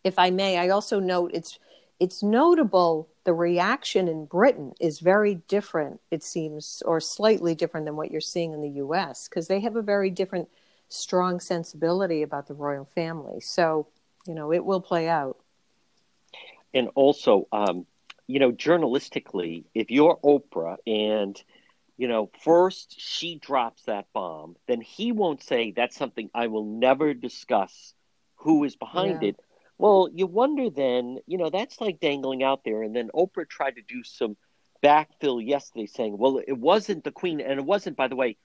if 0.04 0.18
I 0.18 0.32
may, 0.32 0.58
I 0.58 0.70
also 0.70 1.00
note 1.00 1.32
it's 1.36 1.60
it's 2.00 2.24
notable 2.24 3.10
the 3.26 3.34
reaction 3.34 4.08
in 4.08 4.26
Britain 4.26 4.74
is 4.80 5.00
very 5.00 5.36
different, 5.48 6.00
it 6.12 6.24
seems, 6.24 6.82
or 6.86 7.00
slightly 7.00 7.54
different 7.56 7.86
than 7.86 7.96
what 7.96 8.12
you're 8.12 8.22
seeing 8.22 8.54
in 8.54 8.62
the 8.62 8.70
US, 8.82 9.28
because 9.28 9.48
they 9.48 9.60
have 9.62 9.76
a 9.76 9.82
very 9.82 10.10
different, 10.10 10.50
strong 10.90 11.40
sensibility 11.40 12.22
about 12.24 12.48
the 12.48 12.54
royal 12.56 12.86
family. 12.86 13.40
So, 13.40 13.88
you 14.26 14.34
know, 14.34 14.52
it 14.52 14.66
will 14.66 14.82
play 14.82 15.08
out. 15.08 15.38
and 16.74 16.90
also 16.96 17.48
um, 17.52 17.86
you 18.28 18.40
know 18.40 18.52
journalistically 18.52 19.66
if 19.74 19.90
you're 19.92 20.18
oprah 20.24 20.78
and 20.86 21.42
you 21.98 22.08
know 22.08 22.30
first 22.44 22.96
she 23.00 23.36
drops 23.36 23.84
that 23.84 24.06
bomb 24.14 24.56
then 24.68 24.82
he 24.82 25.12
won't 25.12 25.44
say 25.44 25.72
that's 25.72 25.96
something 25.98 26.30
i 26.34 26.48
will 26.48 26.66
never 26.66 27.14
discuss 27.14 27.94
who 28.38 28.64
is 28.64 28.76
behind 28.76 29.22
Yeah. 29.22 29.30
it 29.30 29.36
well 29.80 30.10
you 30.14 30.28
wonder 30.28 30.70
then 30.70 31.18
you 31.26 31.40
know 31.40 31.50
that's 31.50 31.82
like 31.82 32.00
dangling 32.00 32.44
out 32.44 32.64
there 32.64 32.84
and 32.84 32.96
then 32.96 33.10
oprah 33.16 33.50
tried 33.50 33.76
to 33.78 33.82
do 33.82 34.04
some 34.04 34.38
backfill 34.84 35.46
yesterday 35.46 35.88
saying 35.88 36.18
well 36.18 36.40
it 36.46 36.58
wasn't 36.58 37.04
the 37.04 37.12
queen 37.12 37.42
and 37.42 37.60
it 37.60 37.66
wasn't 37.66 37.98
by 37.98 38.08
the 38.08 38.16
way 38.16 38.38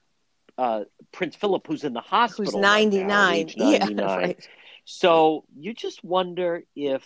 uh, 0.57 0.83
prince 1.11 1.35
philip 1.35 1.67
who's 1.67 1.83
in 1.83 1.93
the 1.93 2.01
hospital 2.01 2.45
Who's 2.45 2.53
right 2.55 2.91
now 2.91 3.07
99. 3.07 3.35
age 3.35 3.55
Yeah, 3.57 3.79
99 3.79 4.07
right. 4.07 4.49
so 4.85 5.43
you 5.57 5.73
just 5.73 6.03
wonder 6.03 6.63
if, 6.75 7.03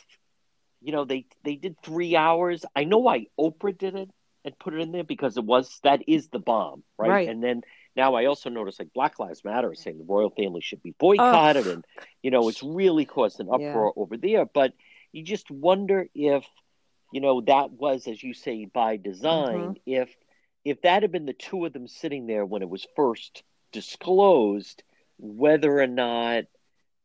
you 0.81 0.91
know, 0.91 1.05
they 1.05 1.25
they 1.43 1.55
did 1.55 1.75
three 1.83 2.15
hours. 2.15 2.65
I 2.75 2.83
know 2.83 2.99
why 2.99 3.27
Oprah 3.39 3.77
did 3.77 3.95
it 3.95 4.09
and 4.45 4.59
put 4.59 4.73
it 4.73 4.81
in 4.81 4.91
there 4.91 5.03
because 5.03 5.37
it 5.37 5.43
was 5.43 5.79
that 5.83 6.01
is 6.07 6.27
the 6.29 6.39
bomb, 6.39 6.83
right? 6.97 7.09
Right. 7.09 7.29
And 7.29 7.41
then 7.43 7.61
now 7.95 8.15
I 8.15 8.25
also 8.25 8.49
noticed 8.49 8.79
like 8.79 8.93
Black 8.93 9.19
Lives 9.19 9.43
Matter 9.43 9.71
is 9.71 9.81
saying 9.81 9.97
the 9.97 10.03
royal 10.05 10.29
family 10.29 10.61
should 10.61 10.81
be 10.81 10.93
boycotted, 10.99 11.67
oh, 11.67 11.71
and 11.71 11.85
you 12.21 12.31
know 12.31 12.47
it's 12.49 12.63
really 12.63 13.05
caused 13.05 13.39
an 13.39 13.47
Yeah. 13.47 13.69
uproar 13.69 13.93
over 13.95 14.17
there. 14.17 14.45
But 14.45 14.73
you 15.11 15.23
just 15.23 15.49
wonder 15.49 16.07
if, 16.13 16.45
you 17.11 17.21
know, 17.21 17.41
that 17.41 17.71
was 17.71 18.07
as 18.07 18.21
you 18.21 18.33
say 18.33 18.65
by 18.65 18.97
design. 18.97 19.59
Mm-hmm. 19.59 19.73
If 19.85 20.15
if 20.65 20.81
that 20.81 21.01
had 21.03 21.11
been 21.11 21.25
the 21.25 21.33
two 21.33 21.65
of 21.65 21.73
them 21.73 21.87
sitting 21.87 22.27
there 22.27 22.45
when 22.45 22.61
it 22.61 22.69
was 22.69 22.85
first 22.95 23.43
disclosed, 23.71 24.83
whether 25.17 25.79
or 25.79 25.87
not 25.87 26.45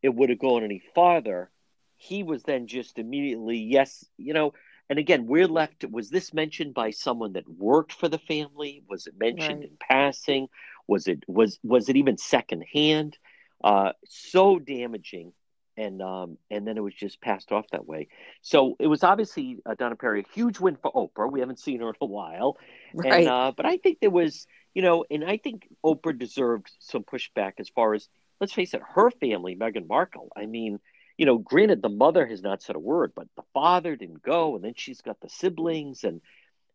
it 0.03 0.15
would 0.15 0.31
have 0.31 0.39
gone 0.39 0.65
any 0.65 0.83
farther. 0.95 1.51
He 1.97 2.23
was 2.23 2.43
then 2.43 2.67
just 2.67 2.99
immediately, 2.99 3.59
yes, 3.59 4.05
you 4.19 4.35
know, 4.35 4.53
and 4.89 4.99
again, 4.99 5.27
we're 5.27 5.49
left. 5.49 5.85
Was 5.91 6.11
this 6.11 6.33
mentioned 6.35 6.75
by 6.75 6.91
someone 6.91 7.33
that 7.35 7.49
worked 7.49 7.93
for 7.93 8.09
the 8.09 8.19
family? 8.19 8.83
Was 8.89 9.07
it 9.07 9.15
mentioned 9.19 9.63
Right. 9.63 9.65
in 9.65 9.77
passing? 9.81 10.49
Was 10.87 11.07
it 11.07 11.25
was 11.29 11.59
was 11.63 11.89
it 11.89 11.97
even 11.97 12.17
secondhand? 12.19 13.17
Uh, 13.63 13.93
so 14.07 14.59
damaging, 14.59 15.33
and 15.77 16.01
um, 16.03 16.37
and 16.51 16.67
then 16.67 16.77
it 16.77 16.83
was 16.83 16.95
just 16.95 17.21
passed 17.21 17.53
off 17.53 17.65
that 17.73 17.87
way. 17.87 18.09
So 18.43 18.77
it 18.79 18.87
was 18.87 19.03
obviously 19.03 19.59
uh, 19.65 19.75
Donna 19.75 19.97
Perry 19.97 20.21
a 20.21 20.33
huge 20.35 20.61
win 20.61 20.77
for 20.77 20.93
Oprah. 20.93 21.31
We 21.31 21.41
haven't 21.41 21.59
seen 21.61 21.81
her 21.81 21.89
in 21.89 21.95
a 22.01 22.07
while, 22.07 22.57
Right. 22.93 23.05
and 23.05 23.27
uh, 23.29 23.53
but 23.57 23.67
I 23.67 23.77
think 23.79 23.99
there 24.01 24.11
was, 24.11 24.47
you 24.75 24.83
know, 24.83 25.05
and 25.11 25.25
I 25.25 25.39
think 25.39 25.69
Oprah 25.85 26.19
deserved 26.19 26.71
some 26.79 27.05
pushback 27.05 27.55
as 27.59 27.69
far 27.71 27.95
as 27.95 28.09
let's 28.41 28.53
face 28.53 28.75
it, 28.75 28.83
her 28.95 29.11
family, 29.11 29.57
Meghan 29.57 29.89
Markle. 29.89 30.31
I 30.37 30.47
mean, 30.47 30.79
you 31.19 31.27
know, 31.27 31.39
granted, 31.39 31.83
the 31.83 31.89
mother 31.89 32.27
has 32.27 32.43
not 32.43 32.63
said 32.63 32.77
a 32.77 32.81
word, 32.81 33.13
but 33.15 33.29
the 33.37 33.45
father 33.55 33.97
didn't 33.97 34.23
go, 34.23 34.57
and 34.57 34.65
then 34.65 34.75
she's 34.77 35.01
got 35.01 35.21
the 35.21 35.29
siblings, 35.29 36.05
and 36.05 36.21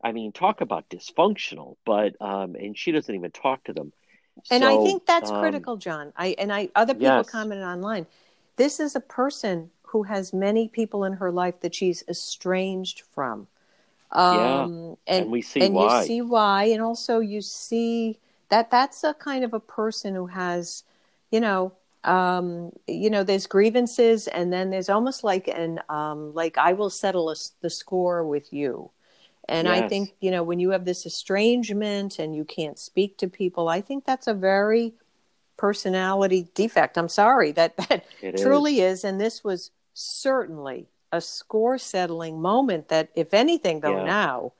I 0.03 0.11
mean, 0.13 0.31
talk 0.31 0.61
about 0.61 0.89
dysfunctional. 0.89 1.75
But 1.85 2.19
um, 2.21 2.55
and 2.55 2.77
she 2.77 2.91
doesn't 2.91 3.13
even 3.13 3.31
talk 3.31 3.65
to 3.65 3.73
them. 3.73 3.91
and 4.51 4.63
I 4.65 4.77
think 4.77 5.05
that's 5.05 5.29
um, 5.29 5.39
critical, 5.39 5.77
John. 5.77 6.13
I 6.17 6.35
and 6.37 6.51
I 6.53 6.69
other 6.75 6.93
people 6.93 7.23
Yes. 7.25 7.31
commented 7.31 7.65
online. 7.65 8.07
This 8.55 8.79
is 8.79 8.95
a 8.95 8.99
person 9.01 9.71
who 9.83 10.03
has 10.03 10.33
many 10.33 10.67
people 10.67 11.03
in 11.03 11.13
her 11.13 11.31
life 11.31 11.59
that 11.61 11.75
she's 11.75 12.03
estranged 12.07 13.01
from. 13.13 13.47
Yeah, 14.31 14.67
Um, 14.67 14.97
and 15.07 15.29
we 15.31 15.41
see 15.41 15.65
and 15.65 15.73
why. 15.73 16.01
you 16.01 16.05
see 16.05 16.21
why, 16.21 16.63
and 16.65 16.81
also 16.81 17.19
you 17.19 17.41
see 17.41 18.19
that 18.49 18.71
that's 18.71 19.03
a 19.03 19.13
kind 19.13 19.43
of 19.43 19.53
a 19.53 19.59
person 19.59 20.15
who 20.15 20.27
has, 20.27 20.83
you 21.31 21.39
know, 21.39 21.73
um, 22.03 22.71
you 22.87 23.09
know, 23.09 23.23
there's 23.23 23.47
grievances, 23.47 24.27
and 24.27 24.51
then 24.53 24.69
there's 24.69 24.89
almost 24.89 25.23
like 25.23 25.47
an 25.47 25.81
um, 25.89 26.33
like 26.33 26.57
I 26.57 26.73
will 26.73 26.89
settle 26.89 27.29
a 27.29 27.35
the 27.61 27.69
score 27.69 28.25
with 28.25 28.51
you. 28.53 28.91
And 29.47 29.67
I 29.67 29.87
think, 29.87 30.13
you 30.19 30.29
know, 30.29 30.43
when 30.43 30.59
you 30.59 30.69
have 30.69 30.85
this 30.85 31.07
estrangement 31.07 32.19
and 32.19 32.35
you 32.35 32.45
can't 32.45 32.77
speak 32.77 33.17
to 33.17 33.27
people, 33.27 33.67
I 33.67 33.81
think 33.81 34.05
that's 34.05 34.27
a 34.27 34.33
very 34.35 34.93
personality 35.57 36.47
defect. 36.53 36.97
I'm 36.99 37.09
sorry 37.09 37.51
that 37.53 37.75
that 37.89 38.05
It 38.21 38.35
is. 38.35 38.41
truly 38.41 38.81
is. 38.81 39.03
And 39.03 39.19
this 39.19 39.43
was 39.43 39.71
certainly 39.95 40.87
a 41.11 41.19
score 41.19 41.79
settling 41.79 42.39
moment 42.39 42.89
that, 42.89 43.09
if 43.15 43.33
anything, 43.33 43.79
though, 43.79 43.97
Yeah. 43.97 44.05
now, 44.05 44.53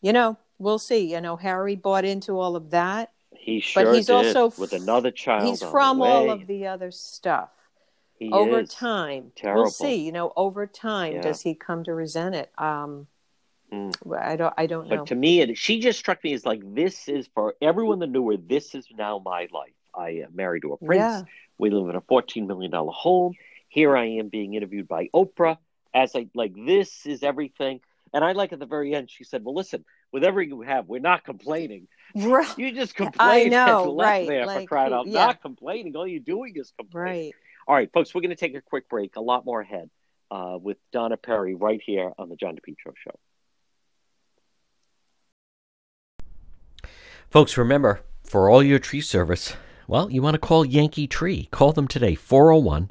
you 0.00 0.12
know, 0.12 0.36
we'll 0.58 0.78
see. 0.78 1.12
You 1.12 1.20
know, 1.20 1.36
Harry 1.36 1.74
bought 1.74 2.04
into 2.04 2.38
all 2.38 2.54
of 2.54 2.70
that. 2.70 3.10
He 3.40 3.60
sure 3.60 3.84
but 3.84 3.94
he's 3.94 4.06
did 4.06 4.36
also 4.36 4.60
with 4.60 4.74
another 4.74 5.10
child. 5.10 5.48
He's 5.48 5.62
from 5.62 6.02
all 6.02 6.30
of 6.30 6.46
the 6.46 6.66
other 6.66 6.90
stuff. 6.90 7.48
He 8.18 8.30
over 8.30 8.64
time, 8.64 9.32
Terrible. 9.34 9.62
we'll 9.62 9.70
see. 9.70 9.94
You 10.04 10.12
know, 10.12 10.32
over 10.36 10.66
time, 10.66 11.14
Yeah. 11.14 11.22
does 11.22 11.40
he 11.40 11.54
come 11.54 11.82
to 11.84 11.94
resent 11.94 12.34
it? 12.34 12.52
Um, 12.58 13.06
Mm. 13.72 13.94
I 14.20 14.36
don't. 14.36 14.52
I 14.58 14.66
don't 14.66 14.88
know. 14.88 14.96
But 14.98 15.06
to 15.06 15.14
me, 15.14 15.40
it, 15.40 15.56
she 15.56 15.78
just 15.78 15.98
struck 15.98 16.22
me 16.24 16.32
as 16.32 16.44
like 16.44 16.60
this 16.74 17.08
is 17.08 17.28
for 17.34 17.54
everyone 17.62 18.00
that 18.00 18.08
knew 18.08 18.28
her. 18.30 18.36
This 18.36 18.74
is 18.74 18.84
now 18.96 19.22
my 19.24 19.46
life. 19.52 19.72
I 19.94 20.10
am 20.24 20.34
married 20.34 20.62
to 20.62 20.72
a 20.72 20.76
prince. 20.76 20.98
Yeah. 21.00 21.22
We 21.56 21.70
live 21.70 21.88
in 21.88 21.94
a 21.96 22.00
fourteen 22.00 22.46
million 22.46 22.72
dollar 22.72 22.92
home. 22.92 23.34
Here 23.68 23.96
I 23.96 24.06
am 24.06 24.28
being 24.28 24.54
interviewed 24.54 24.88
by 24.88 25.08
Oprah. 25.14 25.58
As 25.94 26.16
I 26.16 26.26
like, 26.34 26.52
this 26.56 27.06
is 27.06 27.22
everything. 27.22 27.80
And 28.12 28.24
I 28.24 28.32
like 28.32 28.52
at 28.52 28.58
the 28.58 28.66
very 28.66 28.92
end, 28.94 29.08
she 29.08 29.22
said, 29.22 29.44
"Well, 29.44 29.54
listen, 29.54 29.84
whatever 30.10 30.42
you 30.42 30.60
have, 30.62 30.88
we're 30.88 31.00
not 31.00 31.24
complaining. 31.24 31.88
Right. 32.14 32.58
You 32.58 32.72
just 32.72 32.94
complain 32.94 33.46
I 33.46 33.48
know, 33.48 33.84
and 33.84 33.92
left 33.92 34.08
right, 34.08 34.28
there 34.28 34.42
for 34.42 34.46
like, 34.46 34.68
crying 34.68 34.92
out. 34.92 35.06
yeah. 35.06 35.26
Not 35.26 35.42
complaining. 35.42 35.94
All 35.96 36.06
you're 36.06 36.20
doing 36.20 36.54
is 36.56 36.72
complaining. 36.76 37.24
Right. 37.26 37.34
All 37.68 37.74
right, 37.74 37.90
folks, 37.92 38.14
we're 38.14 38.20
going 38.20 38.30
to 38.30 38.36
take 38.36 38.54
a 38.56 38.60
quick 38.60 38.88
break. 38.88 39.16
A 39.16 39.20
lot 39.20 39.44
more 39.44 39.60
ahead. 39.60 39.90
uh, 40.30 40.58
with 40.60 40.78
Donna 40.92 41.16
Perry 41.16 41.54
right 41.54 41.80
here 41.84 42.12
on 42.18 42.28
the 42.28 42.36
John 42.36 42.54
DePetro 42.54 42.92
Show. 43.02 43.14
Folks, 47.28 47.56
remember, 47.56 48.00
for 48.24 48.48
all 48.50 48.62
your 48.62 48.78
tree 48.78 49.00
service, 49.00 49.54
well, 49.86 50.10
you 50.10 50.22
want 50.22 50.34
to 50.34 50.38
call 50.38 50.64
Yankee 50.64 51.06
Tree. 51.06 51.48
Call 51.50 51.72
them 51.72 51.88
today, 51.88 52.14
401 52.14 52.90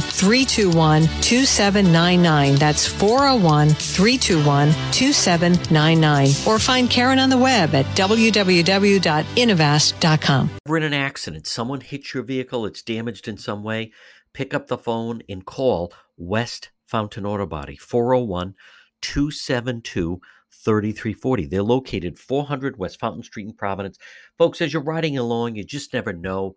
321 0.00 1.02
2799. 1.20 2.54
That's 2.56 2.86
401 2.86 3.70
321 3.70 4.72
2799. 4.92 6.28
Or 6.46 6.58
find 6.58 6.90
Karen 6.90 7.18
on 7.18 7.30
the 7.30 7.38
web 7.38 7.74
at 7.74 7.86
www.innovast.com. 7.96 10.50
We're 10.66 10.76
in 10.76 10.82
an 10.82 10.94
accident. 10.94 11.46
Someone 11.46 11.80
hits 11.80 12.12
your 12.14 12.22
vehicle, 12.22 12.66
it's 12.66 12.82
damaged 12.82 13.28
in 13.28 13.38
some 13.38 13.62
way. 13.62 13.92
Pick 14.32 14.54
up 14.54 14.68
the 14.68 14.78
phone 14.78 15.22
and 15.28 15.44
call 15.44 15.92
West 16.16 16.70
Fountain 16.86 17.26
Auto 17.26 17.46
Body, 17.46 17.76
401 17.76 18.54
272 19.00 20.20
3340. 20.52 21.46
They're 21.46 21.62
located 21.62 22.18
400 22.18 22.76
West 22.76 23.00
Fountain 23.00 23.22
Street 23.22 23.46
in 23.46 23.54
Providence. 23.54 23.98
Folks, 24.36 24.60
as 24.60 24.72
you're 24.72 24.82
riding 24.82 25.16
along, 25.16 25.56
you 25.56 25.64
just 25.64 25.94
never 25.94 26.12
know 26.12 26.56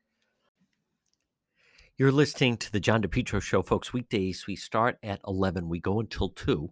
You're 1.97 2.11
listening 2.11 2.55
to 2.57 2.71
the 2.71 2.79
John 2.79 3.03
DePetro 3.03 3.41
Show, 3.41 3.61
folks. 3.61 3.91
Weekdays, 3.91 4.47
we 4.47 4.55
start 4.55 4.97
at 5.03 5.19
11. 5.27 5.67
We 5.67 5.79
go 5.79 5.99
until 5.99 6.29
2. 6.29 6.71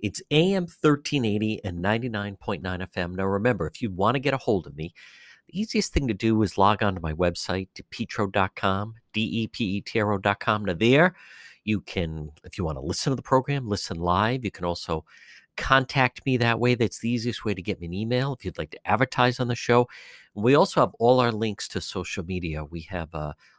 It's 0.00 0.20
AM 0.32 0.64
1380 0.64 1.60
and 1.64 1.82
99.9 1.82 2.60
FM. 2.62 3.14
Now, 3.14 3.26
remember, 3.26 3.68
if 3.68 3.80
you 3.80 3.90
want 3.90 4.16
to 4.16 4.20
get 4.20 4.34
a 4.34 4.38
hold 4.38 4.66
of 4.66 4.76
me, 4.76 4.92
the 5.46 5.60
easiest 5.60 5.92
thing 5.94 6.08
to 6.08 6.14
do 6.14 6.42
is 6.42 6.58
log 6.58 6.82
on 6.82 6.96
to 6.96 7.00
my 7.00 7.12
website, 7.12 7.68
depetro.com, 7.74 8.96
D-E-P-E-T-R-O.com. 9.12 10.64
Now, 10.64 10.74
there 10.74 11.14
you 11.64 11.80
can, 11.80 12.32
if 12.44 12.58
you 12.58 12.64
want 12.64 12.76
to 12.76 12.82
listen 12.84 13.12
to 13.12 13.16
the 13.16 13.22
program, 13.22 13.68
listen 13.68 13.98
live. 13.98 14.44
You 14.44 14.50
can 14.50 14.64
also 14.64 15.04
contact 15.56 16.26
me 16.26 16.36
that 16.38 16.58
way. 16.58 16.74
That's 16.74 16.98
the 16.98 17.08
easiest 17.08 17.44
way 17.44 17.54
to 17.54 17.62
get 17.62 17.80
me 17.80 17.86
an 17.86 17.94
email 17.94 18.34
if 18.34 18.44
you'd 18.44 18.58
like 18.58 18.72
to 18.72 18.86
advertise 18.86 19.38
on 19.38 19.46
the 19.46 19.54
show. 19.54 19.88
We 20.34 20.56
also 20.56 20.80
have 20.80 20.92
all 20.98 21.20
our 21.20 21.32
links 21.32 21.68
to 21.68 21.80
social 21.80 22.24
media. 22.24 22.64
We 22.64 22.82
have 22.82 23.14
a 23.14 23.34